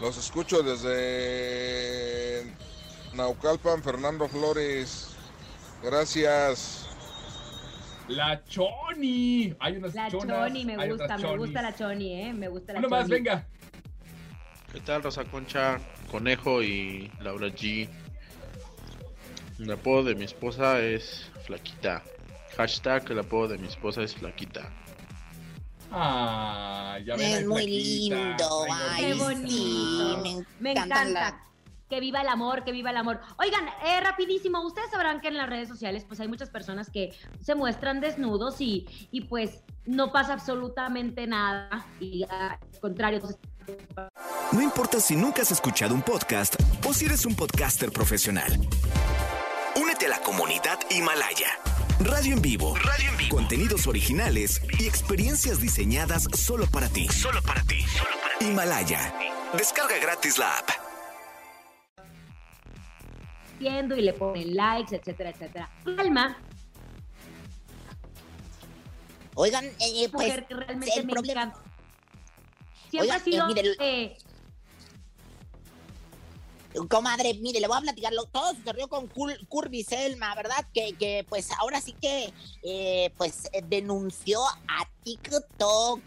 [0.00, 2.50] Los escucho desde
[3.12, 5.08] Naucalpan, Fernando Flores.
[5.82, 6.88] Gracias.
[8.08, 9.54] La Choni.
[9.60, 12.32] Hay unas La chonas, Choni, me hay gusta, me gusta la Choni, ¿eh?
[12.32, 13.00] Me gusta la Uno Choni.
[13.00, 13.46] más, venga.
[14.74, 15.78] ¿Qué tal, Rosa Concha,
[16.10, 17.88] Conejo y Laura G?
[19.58, 22.02] El apodo de mi esposa es Flaquita.
[22.56, 24.70] Hashtag el apodo de mi esposa es Flaquita.
[25.92, 27.32] Ah, ya ven.
[27.32, 29.48] Es muy flaquita, lindo, ay, Qué bonito.
[30.24, 31.04] sí, Me encanta.
[31.04, 31.40] la-
[31.88, 33.20] Que viva el amor, que viva el amor.
[33.38, 37.12] Oigan, eh, rapidísimo, ustedes sabrán que en las redes sociales pues hay muchas personas que
[37.40, 41.86] se muestran desnudos y, y pues no pasa absolutamente nada.
[42.00, 43.38] Y al contrario, pues,
[44.52, 46.54] No importa si nunca has escuchado un podcast
[46.86, 48.52] o si eres un podcaster profesional.
[49.76, 51.58] Únete a la comunidad Himalaya.
[52.00, 52.76] Radio en vivo.
[52.76, 53.36] Radio en vivo.
[53.36, 57.08] Contenidos originales y experiencias diseñadas solo para ti.
[57.08, 57.80] Solo para ti.
[57.82, 58.46] Solo para ti.
[58.46, 59.14] Himalaya.
[59.56, 60.70] Descarga gratis la app.
[63.58, 65.70] viendo y le ponen likes, etcétera, etcétera.
[65.96, 66.36] Alma,
[69.36, 71.52] Oigan, eh, pues que realmente el me problema.
[72.94, 73.44] Siempre Oigan, ha sido...
[73.44, 74.16] eh, mire, eh,
[76.88, 78.24] Comadre, mire, le voy a platicarlo.
[78.26, 80.66] Todo sucedió con Cur- Curby Selma, ¿verdad?
[80.72, 86.00] Que, que pues ahora sí que eh, pues denunció a TikTok,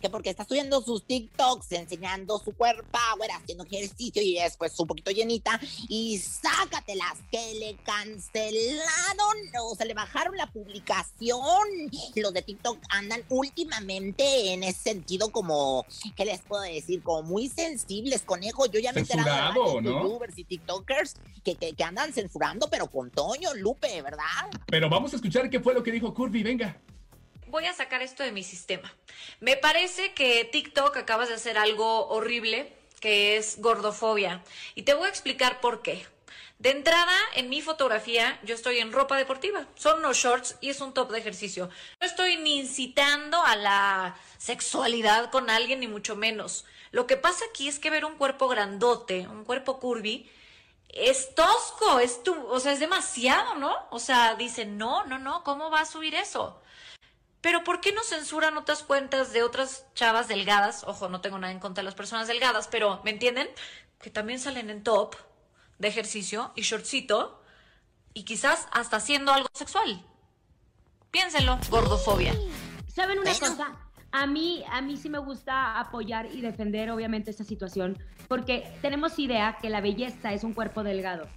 [0.00, 4.78] que porque está subiendo sus TikToks enseñando su cuerpo power, haciendo ejercicio y es pues
[4.78, 5.60] un poquito llenita.
[5.88, 11.68] Y sácatelas, que le cancelaron, o sea, le bajaron la publicación.
[12.14, 15.84] Los de TikTok andan últimamente en ese sentido como,
[16.16, 17.02] ¿qué les puedo decir?
[17.02, 18.66] Como muy sensibles, conejo.
[18.66, 22.86] Yo ya me he enterado de youtubers y TikTokers que, que, que andan censurando, pero
[22.86, 24.24] con Toño, Lupe, ¿verdad?
[24.66, 26.80] Pero vamos a escuchar qué fue lo que dijo Curvy, venga.
[27.54, 28.92] Voy a sacar esto de mi sistema.
[29.38, 34.42] Me parece que TikTok acabas de hacer algo horrible, que es gordofobia.
[34.74, 36.04] Y te voy a explicar por qué.
[36.58, 39.68] De entrada, en mi fotografía, yo estoy en ropa deportiva.
[39.76, 41.70] Son unos shorts y es un top de ejercicio.
[42.00, 46.64] No estoy ni incitando a la sexualidad con alguien, ni mucho menos.
[46.90, 50.28] Lo que pasa aquí es que ver un cuerpo grandote, un cuerpo curvy,
[50.88, 53.76] es tosco, es tu, o sea, es demasiado, ¿no?
[53.90, 56.60] O sea, dicen, no, no, no, ¿cómo va a subir eso?
[57.44, 60.82] Pero ¿por qué no censuran otras cuentas de otras chavas delgadas?
[60.84, 63.46] Ojo, no tengo nada en contra de las personas delgadas, pero ¿me entienden?
[64.00, 65.14] Que también salen en top
[65.78, 67.42] de ejercicio y shortcito
[68.14, 70.02] y quizás hasta haciendo algo sexual.
[71.10, 72.32] Piénsenlo, gordofobia.
[72.86, 73.76] ¿Saben una cosa?
[74.10, 79.18] A mí, a mí sí me gusta apoyar y defender, obviamente, esta situación, porque tenemos
[79.18, 81.28] idea que la belleza es un cuerpo delgado.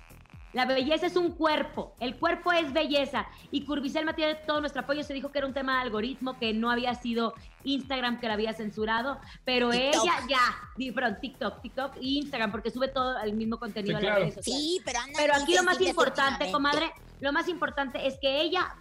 [0.53, 3.27] La belleza es un cuerpo, el cuerpo es belleza.
[3.51, 5.03] Y Curviselma tiene todo nuestro apoyo.
[5.03, 7.33] Se dijo que era un tema de algoritmo, que no había sido
[7.63, 10.05] Instagram que la había censurado, pero TikTok.
[10.05, 14.09] ella ya, perdón, TikTok, TikTok y Instagram, porque sube todo el mismo contenido Sí, a
[14.09, 14.63] las redes sociales.
[14.63, 18.75] Sí, pero andan Pero aquí lo más importante, comadre, lo más importante es que ella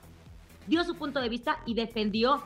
[0.67, 2.43] dio su punto de vista y defendió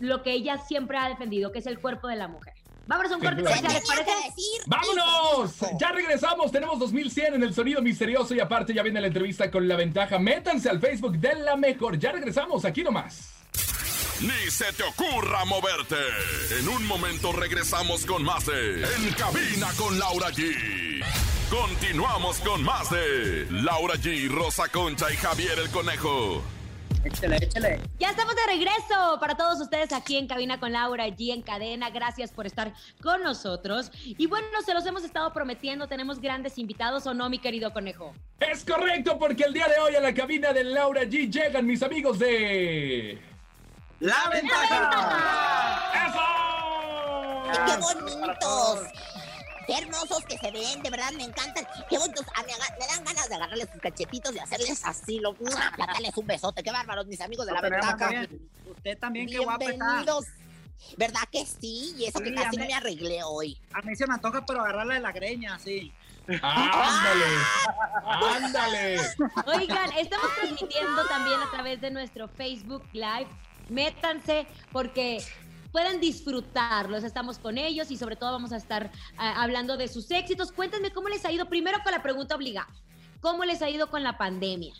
[0.00, 2.55] lo que ella siempre ha defendido, que es el cuerpo de la mujer.
[2.86, 4.12] Vámonos a un corte comercial, ¿les parece?
[4.66, 5.54] ¡Vámonos!
[5.80, 9.66] Ya regresamos, tenemos 2100 en el sonido misterioso y aparte ya viene la entrevista con
[9.66, 10.18] la ventaja.
[10.18, 11.98] Métanse al Facebook de la mejor.
[11.98, 13.32] Ya regresamos, aquí nomás.
[14.20, 15.96] Ni se te ocurra moverte.
[16.58, 21.04] En un momento regresamos con más de En Cabina con Laura G.
[21.50, 26.42] Continuamos con más de Laura G, Rosa Concha y Javier el Conejo.
[27.06, 27.80] Échale, échale.
[28.00, 31.90] Ya estamos de regreso para todos ustedes aquí en Cabina con Laura, allí en cadena.
[31.90, 33.92] Gracias por estar con nosotros.
[34.04, 35.86] Y bueno, se los hemos estado prometiendo.
[35.86, 38.12] Tenemos grandes invitados, ¿o no, mi querido conejo?
[38.40, 41.80] Es correcto, porque el día de hoy a la cabina de Laura G llegan mis
[41.82, 43.20] amigos de.
[44.00, 44.42] ¡La ¡Qué
[47.80, 48.80] bonitos!
[49.66, 50.82] ¡Qué hermosos que se ven!
[50.82, 51.66] De verdad, me encantan.
[51.88, 52.24] ¡Qué bonitos!
[52.34, 55.34] A mí aga- me dan ganas de agarrarles sus cachetitos y hacerles así, lo,
[55.76, 56.62] darles un besote.
[56.62, 57.96] ¡Qué bárbaros, mis amigos de la ventaja!
[57.96, 59.56] también, Usted también, qué está.
[59.58, 60.26] Bienvenidos.
[60.96, 61.94] ¿Verdad que sí?
[61.98, 63.58] Y eso que casi no me arreglé hoy.
[63.72, 65.92] A mí se me antoja, pero agarrarle de la greña, sí.
[66.42, 67.24] ¡Ándale!
[68.04, 69.00] ¡Ándale!
[69.46, 73.26] Oigan, estamos transmitiendo también a través de nuestro Facebook Live.
[73.68, 75.24] Métanse porque
[75.76, 77.04] pueden disfrutarlos.
[77.04, 80.50] Estamos con ellos y sobre todo vamos a estar ah, hablando de sus éxitos.
[80.50, 82.66] Cuéntenme cómo les ha ido primero con la pregunta obligada.
[83.20, 84.72] ¿Cómo les ha ido con la pandemia?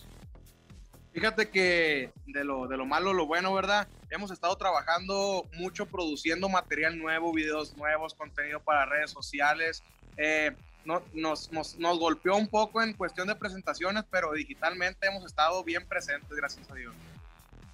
[1.12, 3.86] Fíjate que de lo, de lo malo, lo bueno, ¿verdad?
[4.08, 9.82] Hemos estado trabajando mucho produciendo material nuevo, videos nuevos, contenido para redes sociales.
[10.16, 10.52] Eh,
[10.86, 15.62] no- nos, nos, nos golpeó un poco en cuestión de presentaciones, pero digitalmente hemos estado
[15.62, 16.94] bien presentes, gracias a Dios.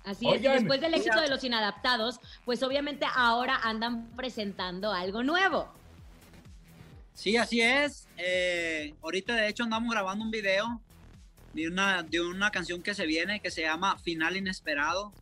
[0.05, 4.93] Así es, Oigan, y después del éxito de los inadaptados, pues obviamente ahora andan presentando
[4.93, 5.73] algo nuevo.
[7.15, 8.09] Sí, así es.
[8.17, 10.81] Eh, ahorita, de hecho, andamos grabando un video
[11.53, 15.13] de una, de una canción que se viene que se llama Final Inesperado.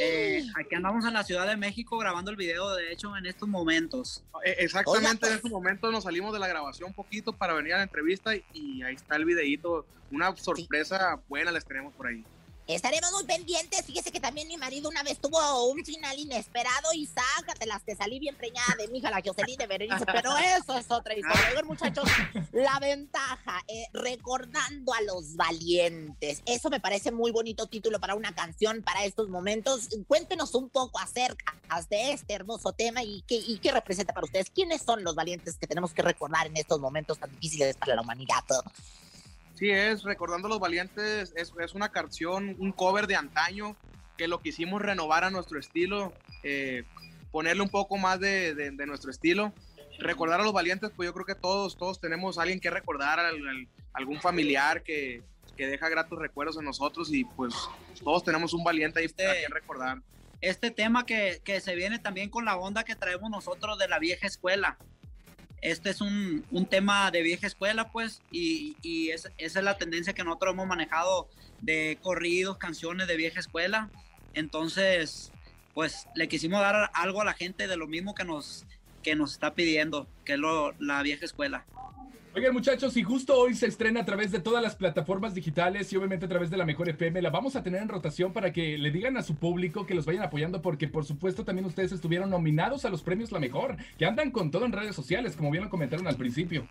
[0.00, 3.48] Eh, aquí andamos en la Ciudad de México grabando el video, de hecho, en estos
[3.48, 4.24] momentos.
[4.44, 5.30] Eh, Exactamente, pues.
[5.30, 8.34] en este momento nos salimos de la grabación un poquito para venir a la entrevista
[8.34, 9.86] y, y ahí está el videíto.
[10.10, 12.24] Una sorpresa buena les tenemos por ahí.
[12.66, 13.84] Estaremos muy pendientes.
[13.84, 18.18] Fíjese que también mi marido una vez tuvo un final inesperado y sácatelas, que salí
[18.18, 20.06] bien preñada de mi hija, la Jocelyn de Berenice.
[20.06, 21.48] Pero eso es otra historia.
[21.50, 22.04] Oigan, muchachos,
[22.52, 26.42] la ventaja, eh, recordando a los valientes.
[26.46, 29.88] Eso me parece muy bonito título para una canción para estos momentos.
[30.06, 31.54] Cuéntenos un poco acerca
[31.88, 34.50] de este hermoso tema y qué, y qué representa para ustedes.
[34.50, 38.02] ¿Quiénes son los valientes que tenemos que recordar en estos momentos tan difíciles para la
[38.02, 38.44] humanidad?
[39.62, 43.76] Sí, es Recordando a los Valientes, es, es una canción, un cover de antaño
[44.18, 46.82] que lo quisimos renovar a nuestro estilo, eh,
[47.30, 49.52] ponerle un poco más de, de- de nuestro estilo.
[50.00, 53.20] Recordar a los valientes, pues yo creo que todos, todos tenemos a alguien que recordar,
[53.20, 55.22] al- al- algún familiar que,
[55.56, 57.54] que deja gratos recuerdos en nosotros y pues
[58.02, 59.98] todos tenemos un valiente ahí para quien recordar.
[60.40, 64.00] este tema que, que se viene también con la onda que traemos nosotros de la
[64.00, 64.76] vieja escuela.
[65.62, 69.78] Este es un, un tema de vieja escuela, pues, y, y es- esa es la
[69.78, 71.28] tendencia que nosotros hemos manejado
[71.60, 73.88] de corridos, canciones de vieja escuela.
[74.34, 75.32] Entonces,
[75.72, 78.66] pues, le quisimos dar algo a la gente de lo mismo que nos,
[79.04, 81.64] que nos está pidiendo, que es lo, la vieja escuela.
[82.34, 85.96] Oigan, muchachos, y justo hoy se estrena a través de todas las plataformas digitales y
[85.98, 87.20] obviamente a través de la Mejor FM.
[87.20, 90.06] La vamos a tener en rotación para que le digan a su público que los
[90.06, 94.06] vayan apoyando, porque por supuesto también ustedes estuvieron nominados a los premios La Mejor, que
[94.06, 96.66] andan con todo en redes sociales, como bien lo comentaron al principio.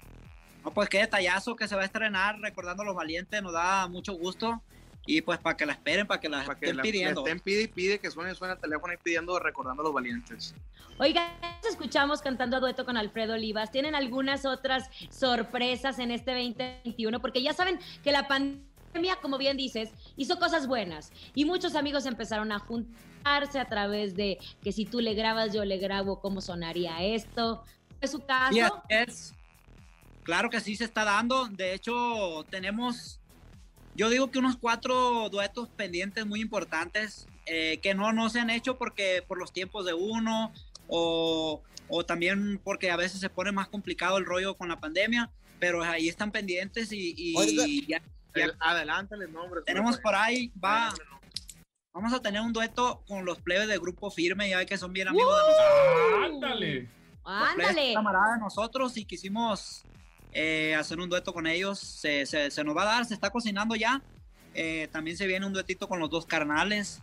[0.64, 3.88] No, pues qué detallazo que se va a estrenar recordando a los valientes, nos da
[3.88, 4.64] mucho gusto.
[5.06, 7.22] Y pues para que la esperen, para que la Para que estén la, pidiendo.
[7.26, 10.54] estén pide y pide que suene, suene el teléfono y pidiendo, recordando a los valientes.
[11.00, 13.72] Oigan, nos escuchamos cantando a dueto con Alfredo Olivas.
[13.72, 17.20] ¿Tienen algunas otras sorpresas en este 2021?
[17.20, 22.06] Porque ya saben que la pandemia, como bien dices, hizo cosas buenas y muchos amigos
[22.06, 26.42] empezaron a juntarse a través de que si tú le grabas, yo le grabo, ¿cómo
[26.42, 27.64] sonaría esto?
[28.00, 28.54] ¿Es su caso?
[28.54, 29.34] Sí, así es.
[30.24, 31.48] Claro que sí se está dando.
[31.48, 33.21] De hecho, tenemos,
[33.96, 38.50] yo digo que unos cuatro duetos pendientes muy importantes eh, que no, no se han
[38.50, 40.52] hecho porque por los tiempos de uno
[40.88, 45.30] o, o también porque a veces se pone más complicado el rollo con la pandemia,
[45.60, 48.02] pero ahí están pendientes y, y Oiga, ya,
[48.36, 49.62] ya el- adelántale el nombre.
[49.66, 50.94] tenemos por ahí, va.
[51.94, 55.10] Vamos a tener un dueto con los plebes del grupo firme, ya que son bien
[55.10, 56.32] amigos de nosotros.
[56.36, 56.90] ¡Ándale!
[57.26, 59.84] Los plebes camaradas de nosotros y quisimos
[60.32, 61.80] eh, hacer un dueto con ellos.
[61.80, 64.02] Se, se- se nos va a dar, se está cocinando ya.
[64.54, 67.02] Eh, también se viene un duetito con los dos carnales.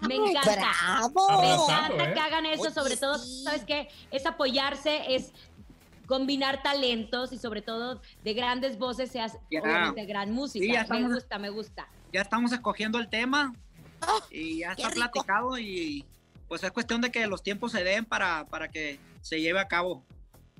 [0.00, 0.54] Me encanta.
[0.54, 1.40] ¡Bravo!
[1.40, 2.14] Me encanta ¿eh?
[2.14, 3.88] que hagan eso, Oye, sobre todo, ¿sabes qué?
[4.10, 5.32] Es apoyarse, es
[6.06, 9.60] combinar talentos y sobre todo de grandes voces se hace Ya.
[9.62, 10.62] obviamente gran música.
[10.64, 11.88] Sí, ya me estamos- gusta, me gusta.
[12.12, 13.54] Ya estamos escogiendo el tema
[14.30, 16.04] y ya está platicado y
[16.48, 19.66] pues es cuestión de que los tiempos se den para, para que se lleve a
[19.66, 20.04] cabo.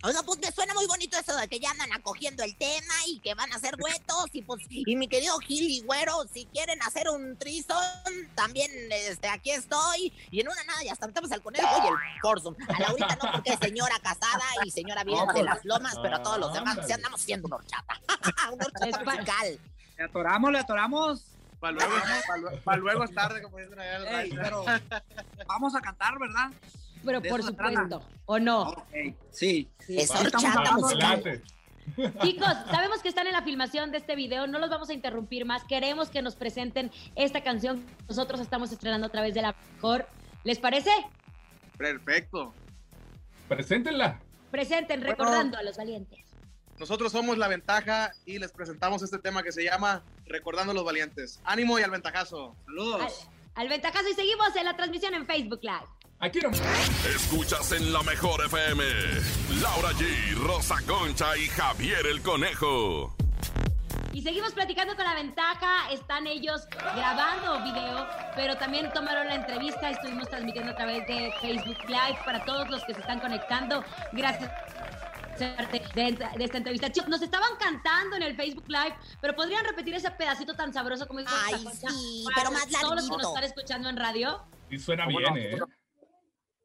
[0.04, 3.20] Oiga, pues me suena muy bonito eso de que ya andan acogiendo el tema y
[3.20, 6.80] que van a hacer duetos y pues, y mi querido Gil y Güero, si quieren
[6.82, 7.78] hacer un trison,
[8.34, 10.12] también este, aquí estoy.
[10.30, 12.54] Y en una nada, ya hasta metemos al conejo y el Forzum.
[12.68, 16.22] A Laurita no, porque es señora casada y señora bien de las lomas, pero a
[16.22, 17.98] todos los demás sí andamos siendo una horchata.
[18.52, 19.58] una horchata musical.
[19.96, 21.24] Le atoramos, le atoramos.
[21.60, 21.94] Para luego,
[22.28, 24.66] pa' luego- pa' luego es tarde, como dicen allá Ey, pero
[25.46, 26.50] vamos a cantar, ¿verdad?
[27.04, 28.62] Pero por supuesto, ¿o no?
[28.70, 28.86] Ok,
[29.30, 29.68] sí.
[29.88, 31.42] Musical.
[32.22, 35.44] Chicos, sabemos que están en la filmación de este video, no los vamos a interrumpir
[35.44, 35.64] más.
[35.64, 40.06] Queremos que nos presenten esta canción que nosotros estamos estrenando a través de la mejor.
[40.44, 40.90] ¿Les parece?
[41.76, 42.54] Perfecto.
[43.48, 44.20] Preséntenla.
[44.50, 45.12] Presenten, Bueno.
[45.12, 46.20] recordando a los valientes.
[46.78, 50.84] Nosotros somos La Ventaja y les presentamos este tema que se llama Recordando a los
[50.84, 51.40] Valientes.
[51.44, 52.56] Ánimo y al ventajazo.
[52.64, 53.28] Saludos.
[53.54, 55.86] Al ventajazo y seguimos en la transmisión en Facebook Live.
[56.20, 56.50] Aquí no.
[57.14, 58.82] Escuchas en la mejor FM.
[59.60, 63.14] Laura G, Rosa Concha y Javier el Conejo.
[64.12, 65.90] Y seguimos platicando con la ventaja.
[65.90, 69.90] Están ellos grabando video, pero también tomaron la entrevista.
[69.90, 73.84] Estuvimos transmitiendo a través de Facebook Live para todos los que se están conectando.
[74.12, 74.50] Gracias
[75.38, 76.90] de, de esta entrevista.
[76.92, 81.06] Chicos, nos estaban cantando en el Facebook Live, pero podrían repetir ese pedacito tan sabroso
[81.08, 83.16] como dijo Ay, Rosa Concha sí, pero más Todos los que larguito.
[83.18, 84.44] nos están escuchando en radio.
[84.70, 85.58] Y suena bien, ¿eh?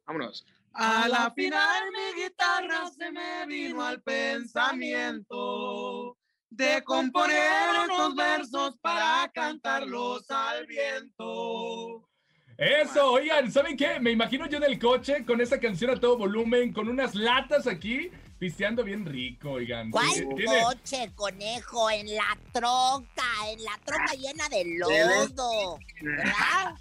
[0.09, 0.43] Vámonos.
[0.73, 6.17] A la final mi guitarra se me vino al pensamiento
[6.49, 12.09] de componer estos versos para cantarlos al viento.
[12.57, 13.99] Eso, oigan, ¿saben qué?
[13.99, 17.67] Me imagino yo en el coche con esa canción a todo volumen, con unas latas
[17.67, 19.91] aquí, pisteando bien rico, oigan.
[19.91, 21.87] ¿Cuál tiene- coche, conejo?
[21.91, 25.77] En la troca, en la troca llena de lodo.
[26.01, 26.73] ¿Verdad?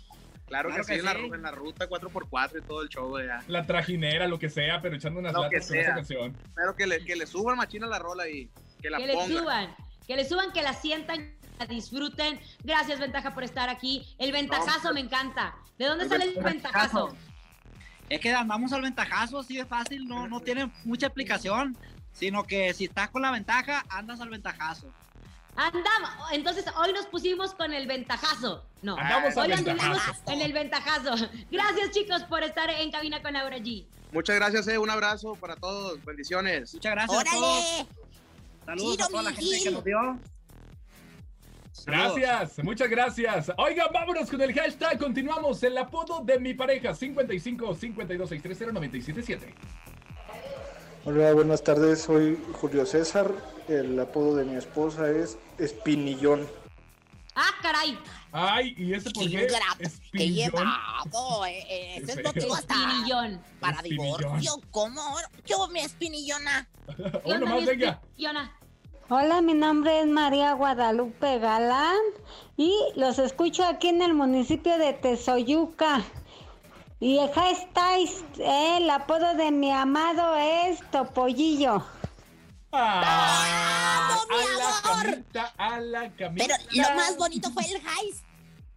[0.48, 1.30] Claro, Claro que, sí, que en la, sí.
[1.34, 3.44] en la ruta 4x4 y todo el show de allá.
[3.48, 5.94] La trajinera, lo que sea, pero echando unas Lo latas que con esa sea.
[5.94, 6.36] canción.
[6.54, 9.74] Pero que le, que le suban machina la rola y que la que le suban,
[10.06, 12.40] que le suban, que la sientan, que la disfruten.
[12.64, 14.06] Gracias, Ventaja, por estar aquí.
[14.18, 15.54] El ventajazo me encanta.
[15.78, 17.06] ¿De dónde El sale el ventajazo.
[17.08, 17.16] ventajazo?
[18.08, 21.76] Es que andamos al ventajazo, así de fácil, no, no tiene mucha explicación,
[22.12, 24.90] sino que si estás con la ventaja, andas al ventajazo.
[25.60, 28.64] Andamos, entonces hoy nos pusimos con el ventajazo.
[28.80, 30.22] No, Andamos al hoy anduvimos ventajazo.
[30.32, 31.28] en el ventajazo.
[31.50, 33.84] Gracias, chicos, por estar en cabina con Laura G.
[34.12, 34.78] Muchas gracias, eh.
[34.78, 36.04] Un abrazo para todos.
[36.04, 36.72] Bendiciones.
[36.74, 37.86] Muchas gracias a todos.
[38.66, 40.18] Saludos a toda la gente que nos vio.
[41.86, 43.52] Gracias, muchas gracias.
[43.56, 44.96] Oigan, vámonos con el hashtag.
[44.96, 45.60] Continuamos.
[45.64, 49.54] El apodo de mi pareja: 55 52 630 977.
[51.08, 52.02] Hola, buenas tardes.
[52.02, 53.32] Soy Julio César.
[53.66, 56.46] El apodo de mi esposa es Espinillón.
[57.34, 57.98] Ah, caray.
[58.30, 59.46] Ay, ¿y ese por Qué
[60.12, 60.28] qué?
[60.28, 61.46] llevado.
[61.46, 63.40] eh, eh, ese es motivo hasta Espinillón.
[63.58, 64.60] para divorcio.
[64.70, 65.00] ¿Cómo?
[65.46, 66.68] ¿Qué hubo, mi espinillona?
[67.66, 68.02] Venga.
[68.18, 68.54] Yona.
[69.08, 71.96] Hola, mi nombre es María Guadalupe Galán
[72.58, 76.02] y los escucho aquí en el municipio de Tezoyuca.
[77.00, 81.84] Y el hashtag, eh, el apodo de mi amado es Topollillo.
[82.72, 85.04] Ah, ¡Vamos, mi a la amor!
[85.06, 86.44] camita, a la camita.
[86.72, 88.14] Pero lo más bonito fue el high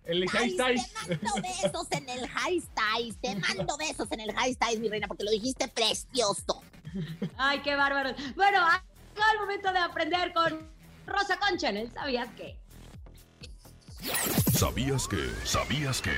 [0.05, 0.75] El Ay, hashtag.
[1.07, 4.89] Te mando besos en el high styles, te mando besos en el high styles, mi
[4.89, 6.61] reina, porque lo dijiste precioso.
[7.37, 8.11] Ay, qué bárbaro.
[8.35, 8.83] Bueno, ha
[9.15, 10.69] llegado el momento de aprender con
[11.07, 12.55] Rosa Concha en el ¿Sabías qué?
[14.53, 15.31] ¿Sabías que?
[15.43, 16.11] ¿Sabías que?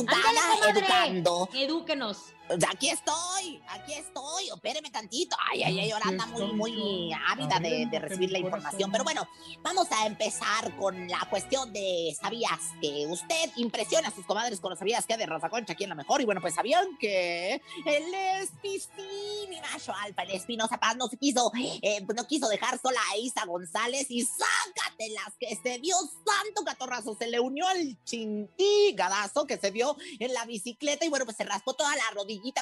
[0.00, 1.48] Educada, educando.
[1.52, 2.32] Edúquenos.
[2.68, 5.36] Aquí estoy, aquí estoy, espéreme tantito.
[5.52, 8.90] Ay, ay, ay, ahora anda muy, muy ávida de, recibir la información.
[8.90, 9.28] Pero bueno,
[9.62, 14.70] vamos a empezar con la cuestión de ¿sabías que usted impresiona a sus comadres con
[14.70, 16.20] los sabías que de Rosa Concha aquí en la mejor?
[16.22, 21.06] Y bueno, pues sabían que el Espi, sí, mi macho alfa, el Espinosa Paz no
[21.06, 25.94] se quiso, eh, no quiso dejar sola a Isa González y sácatelas que se dio
[25.96, 31.24] santo catorrazo, se le unió al chintigadazo que se dio en la bicicleta y bueno,
[31.24, 32.02] pues se raspó toda la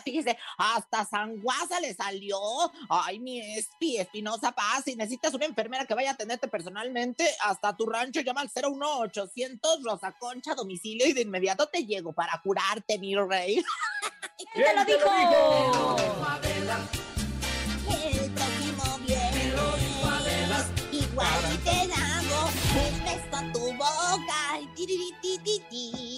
[0.05, 2.39] fíjese, hasta sanguaza le salió.
[2.89, 7.77] Ay, mi Espi, Espinosa Paz, si necesitas una enfermera que vaya a atenderte personalmente hasta
[7.77, 12.99] tu rancho, llama al 01800 Rosa Concha domicilio y de inmediato te llego para curarte,
[12.99, 13.65] mi rey.
[14.55, 15.97] ¿Quién te lo dijo?
[17.91, 21.98] El próximo viernes igual y te hago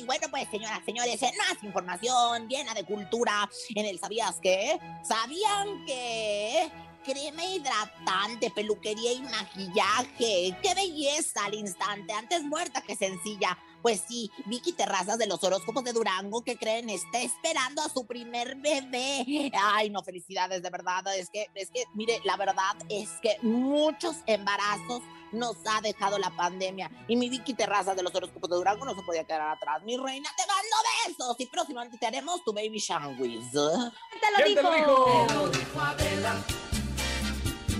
[0.07, 4.79] Bueno, pues señoras, señores, en más información llena de cultura en el ¿Sabías qué?
[5.03, 6.71] ¿Sabían que
[7.05, 10.57] crema hidratante, peluquería y maquillaje?
[10.63, 12.13] ¡Qué belleza al instante!
[12.13, 13.59] Antes muerta que sencilla.
[13.83, 16.91] Pues sí, Vicky Terrazas de los horóscopos de Durango, que creen?
[16.91, 19.51] Está esperando a su primer bebé.
[19.55, 21.03] Ay, no, felicidades, de verdad.
[21.17, 25.03] Es que, es que, mire, la verdad es que muchos embarazos
[25.33, 26.91] nos ha dejado la pandemia.
[27.09, 29.83] Y mi Vicky Terrazas de los horóscopos de Durango no se podía quedar atrás.
[29.85, 30.77] Mi reina, te mando
[31.07, 31.37] besos.
[31.39, 33.41] Y próximamente te haremos tu baby sandwich.
[33.51, 35.51] ¿Quién te lo ¿Quién te lo dijo?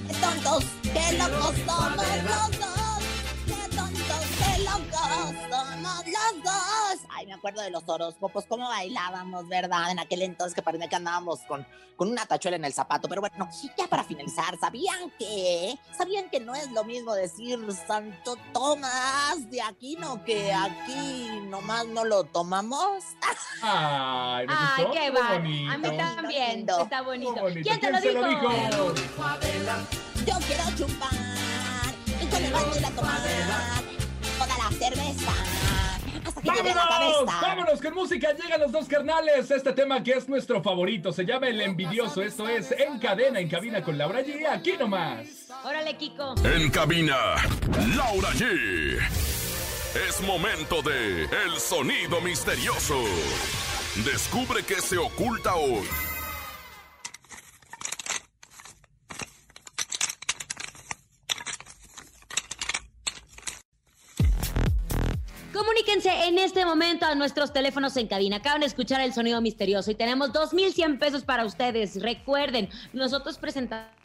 [0.07, 3.03] Qué tontos, qué locos somos los dos.
[3.47, 4.91] Qué tontos, qué locos
[5.51, 6.20] somos los dos.
[7.21, 9.91] Ay, me acuerdo de los horóscopos, cómo bailábamos, ¿verdad?
[9.91, 13.11] En aquel entonces que parecía que andábamos con, con una tachuela en el zapato.
[13.11, 13.47] Pero bueno,
[13.77, 15.79] ya para finalizar, ¿sabían que?
[15.99, 22.07] ¿Sabían que no es lo mismo decir Santo Tomás de Aquino que aquí nomás no
[22.07, 23.05] lo tomamos?
[23.61, 24.99] Ay, ¿me Ay, gustó?
[24.99, 25.29] qué va.
[25.35, 26.57] A mí también.
[26.57, 26.81] lindo.
[26.81, 27.35] Está bonito.
[27.63, 28.19] ¿Quién te lo dijo?
[28.23, 28.51] lo dijo?
[30.25, 31.11] Yo quiero chupar
[32.19, 33.21] y con el baño ir a tomar
[34.39, 35.60] toda la cerveza
[36.45, 37.27] ¡Vámonos!
[37.41, 38.33] ¡Vámonos con música!
[38.33, 39.51] Llegan los dos carnales.
[39.51, 42.23] Este tema que es nuestro favorito se llama El Envidioso.
[42.23, 44.47] Esto es En Cadena, en cabina con Laura G.
[44.47, 45.49] Aquí nomás.
[45.65, 46.35] Órale, Kiko.
[46.45, 47.17] En cabina,
[47.97, 48.99] Laura G.
[50.09, 53.03] Es momento de El Sonido Misterioso.
[54.05, 55.87] Descubre qué se oculta hoy.
[65.53, 68.37] Comuníquense en este momento a nuestros teléfonos en cabina.
[68.37, 72.01] Acaban de escuchar el sonido misterioso y tenemos 2.100 pesos para ustedes.
[72.01, 74.00] Recuerden, nosotros presentamos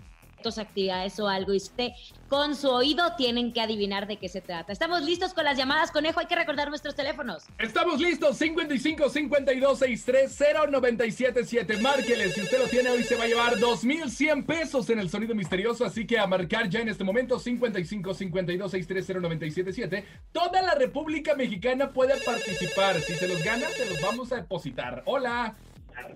[0.58, 1.92] actividades o algo y usted
[2.28, 4.72] con su oído tienen que adivinar de qué se trata.
[4.72, 6.20] Estamos listos con las llamadas, conejo.
[6.20, 7.44] Hay que recordar nuestros teléfonos.
[7.60, 10.38] Estamos listos, 55 52 63
[10.72, 11.78] 0977.
[11.78, 15.36] Márqueles, si usted lo tiene hoy se va a llevar 2100 pesos en el sonido
[15.36, 20.06] misterioso, así que a marcar ya en este momento 55 52 63 0977.
[20.32, 23.00] Toda la República Mexicana puede participar.
[23.02, 25.04] Si se los gana, se los vamos a depositar.
[25.06, 25.56] Hola.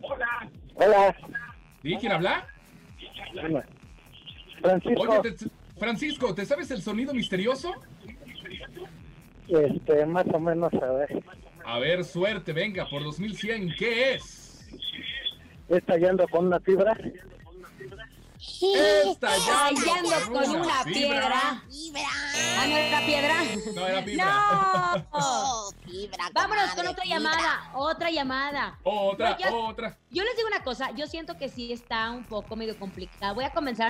[0.02, 0.50] Hola.
[0.76, 1.16] Hola,
[1.82, 1.96] ¿Sí?
[2.00, 2.48] ¿Quién habla?
[4.62, 5.02] Francisco.
[5.02, 5.46] Oye, te-
[5.80, 7.74] Francisco, ¿te sabes el sonido misterioso?
[9.48, 11.24] Este, más o menos, a ver.
[11.66, 14.68] A ver, suerte, venga, por 2100, ¿qué es?
[15.70, 16.98] Estallando con una fibra.
[18.62, 21.64] Estallando con una piedra.
[21.70, 22.08] Fibra.
[22.58, 23.36] ¿Ah, no era piedra?
[23.76, 24.26] No, era fibra.
[24.26, 25.06] ¡No!
[25.12, 27.18] Oh, fibra, Vámonos con otra fibra.
[27.20, 27.72] llamada.
[27.76, 28.80] Otra llamada.
[28.84, 29.98] Otra, No, ya- otra.
[30.12, 33.34] Yo les digo una cosa, yo siento que sí está un poco medio complicada.
[33.34, 33.90] Voy a convencer a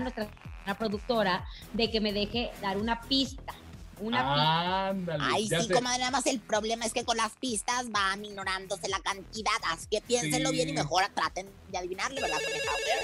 [0.78, 3.54] productora de que me deje dar una pista.
[4.02, 4.88] Una pista.
[4.90, 5.24] Ándale.
[5.28, 5.74] Ay, sí, sé.
[5.74, 9.52] comadre, nada más el problema es que con las pistas va minorándose la cantidad.
[9.72, 10.56] Así que piénsenlo Sí.
[10.56, 12.38] bien y mejor traten de adivinarle, ¿verdad?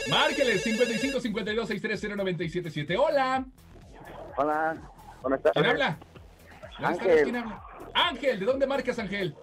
[0.09, 2.97] Márqueles 55 52 630 977.
[2.97, 3.45] Hola.
[4.37, 4.77] Hola,
[5.21, 5.53] Buenas tardes.
[5.53, 5.99] ¿Quién habla?
[6.77, 7.23] Ángel.
[7.23, 7.63] ¿quién habla?
[7.93, 9.35] Ángel, ¿de dónde marcas, Ángel?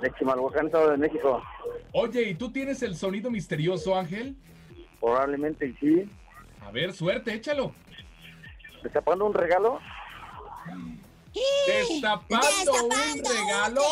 [0.00, 1.42] De Chimalhuacán, Estado de México.
[1.92, 4.36] Oye, ¿y tú tienes el sonido misterioso, Ángel?
[5.00, 6.08] Probablemente sí.
[6.66, 7.72] A ver, suerte, échalo.
[8.82, 9.78] ¿Destapando un regalo?
[11.66, 13.82] Destapando un regalo.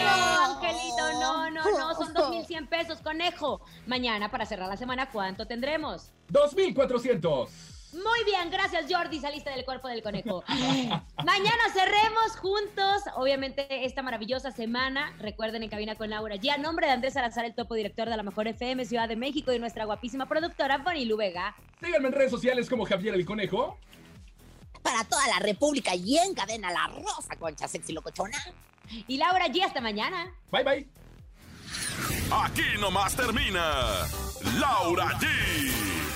[0.00, 3.60] No, Angelito, no, no, no, son 2.100 pesos, conejo.
[3.86, 6.12] Mañana, para cerrar la semana, ¿cuánto tendremos?
[6.32, 7.48] 2.400.
[7.92, 10.44] Muy bien, gracias Jordi, saliste del cuerpo del conejo.
[10.48, 15.12] Mañana cerremos juntos, obviamente, esta maravillosa semana.
[15.18, 16.50] Recuerden en Cabina con Laura G.
[16.50, 19.52] A nombre de Andrés Salazar, el topo director de la Mejor FM Ciudad de México
[19.52, 21.56] y nuestra guapísima productora, Bonnie Vega.
[21.82, 23.76] Síganme en redes sociales como Javier el Conejo.
[24.82, 28.38] Para toda la República y en cadena La Rosa Concha Sexy Locochona.
[29.06, 30.32] Y Laura G, hasta mañana.
[30.50, 30.88] Bye, bye.
[32.32, 34.06] Aquí nomás termina
[34.58, 35.26] Laura G,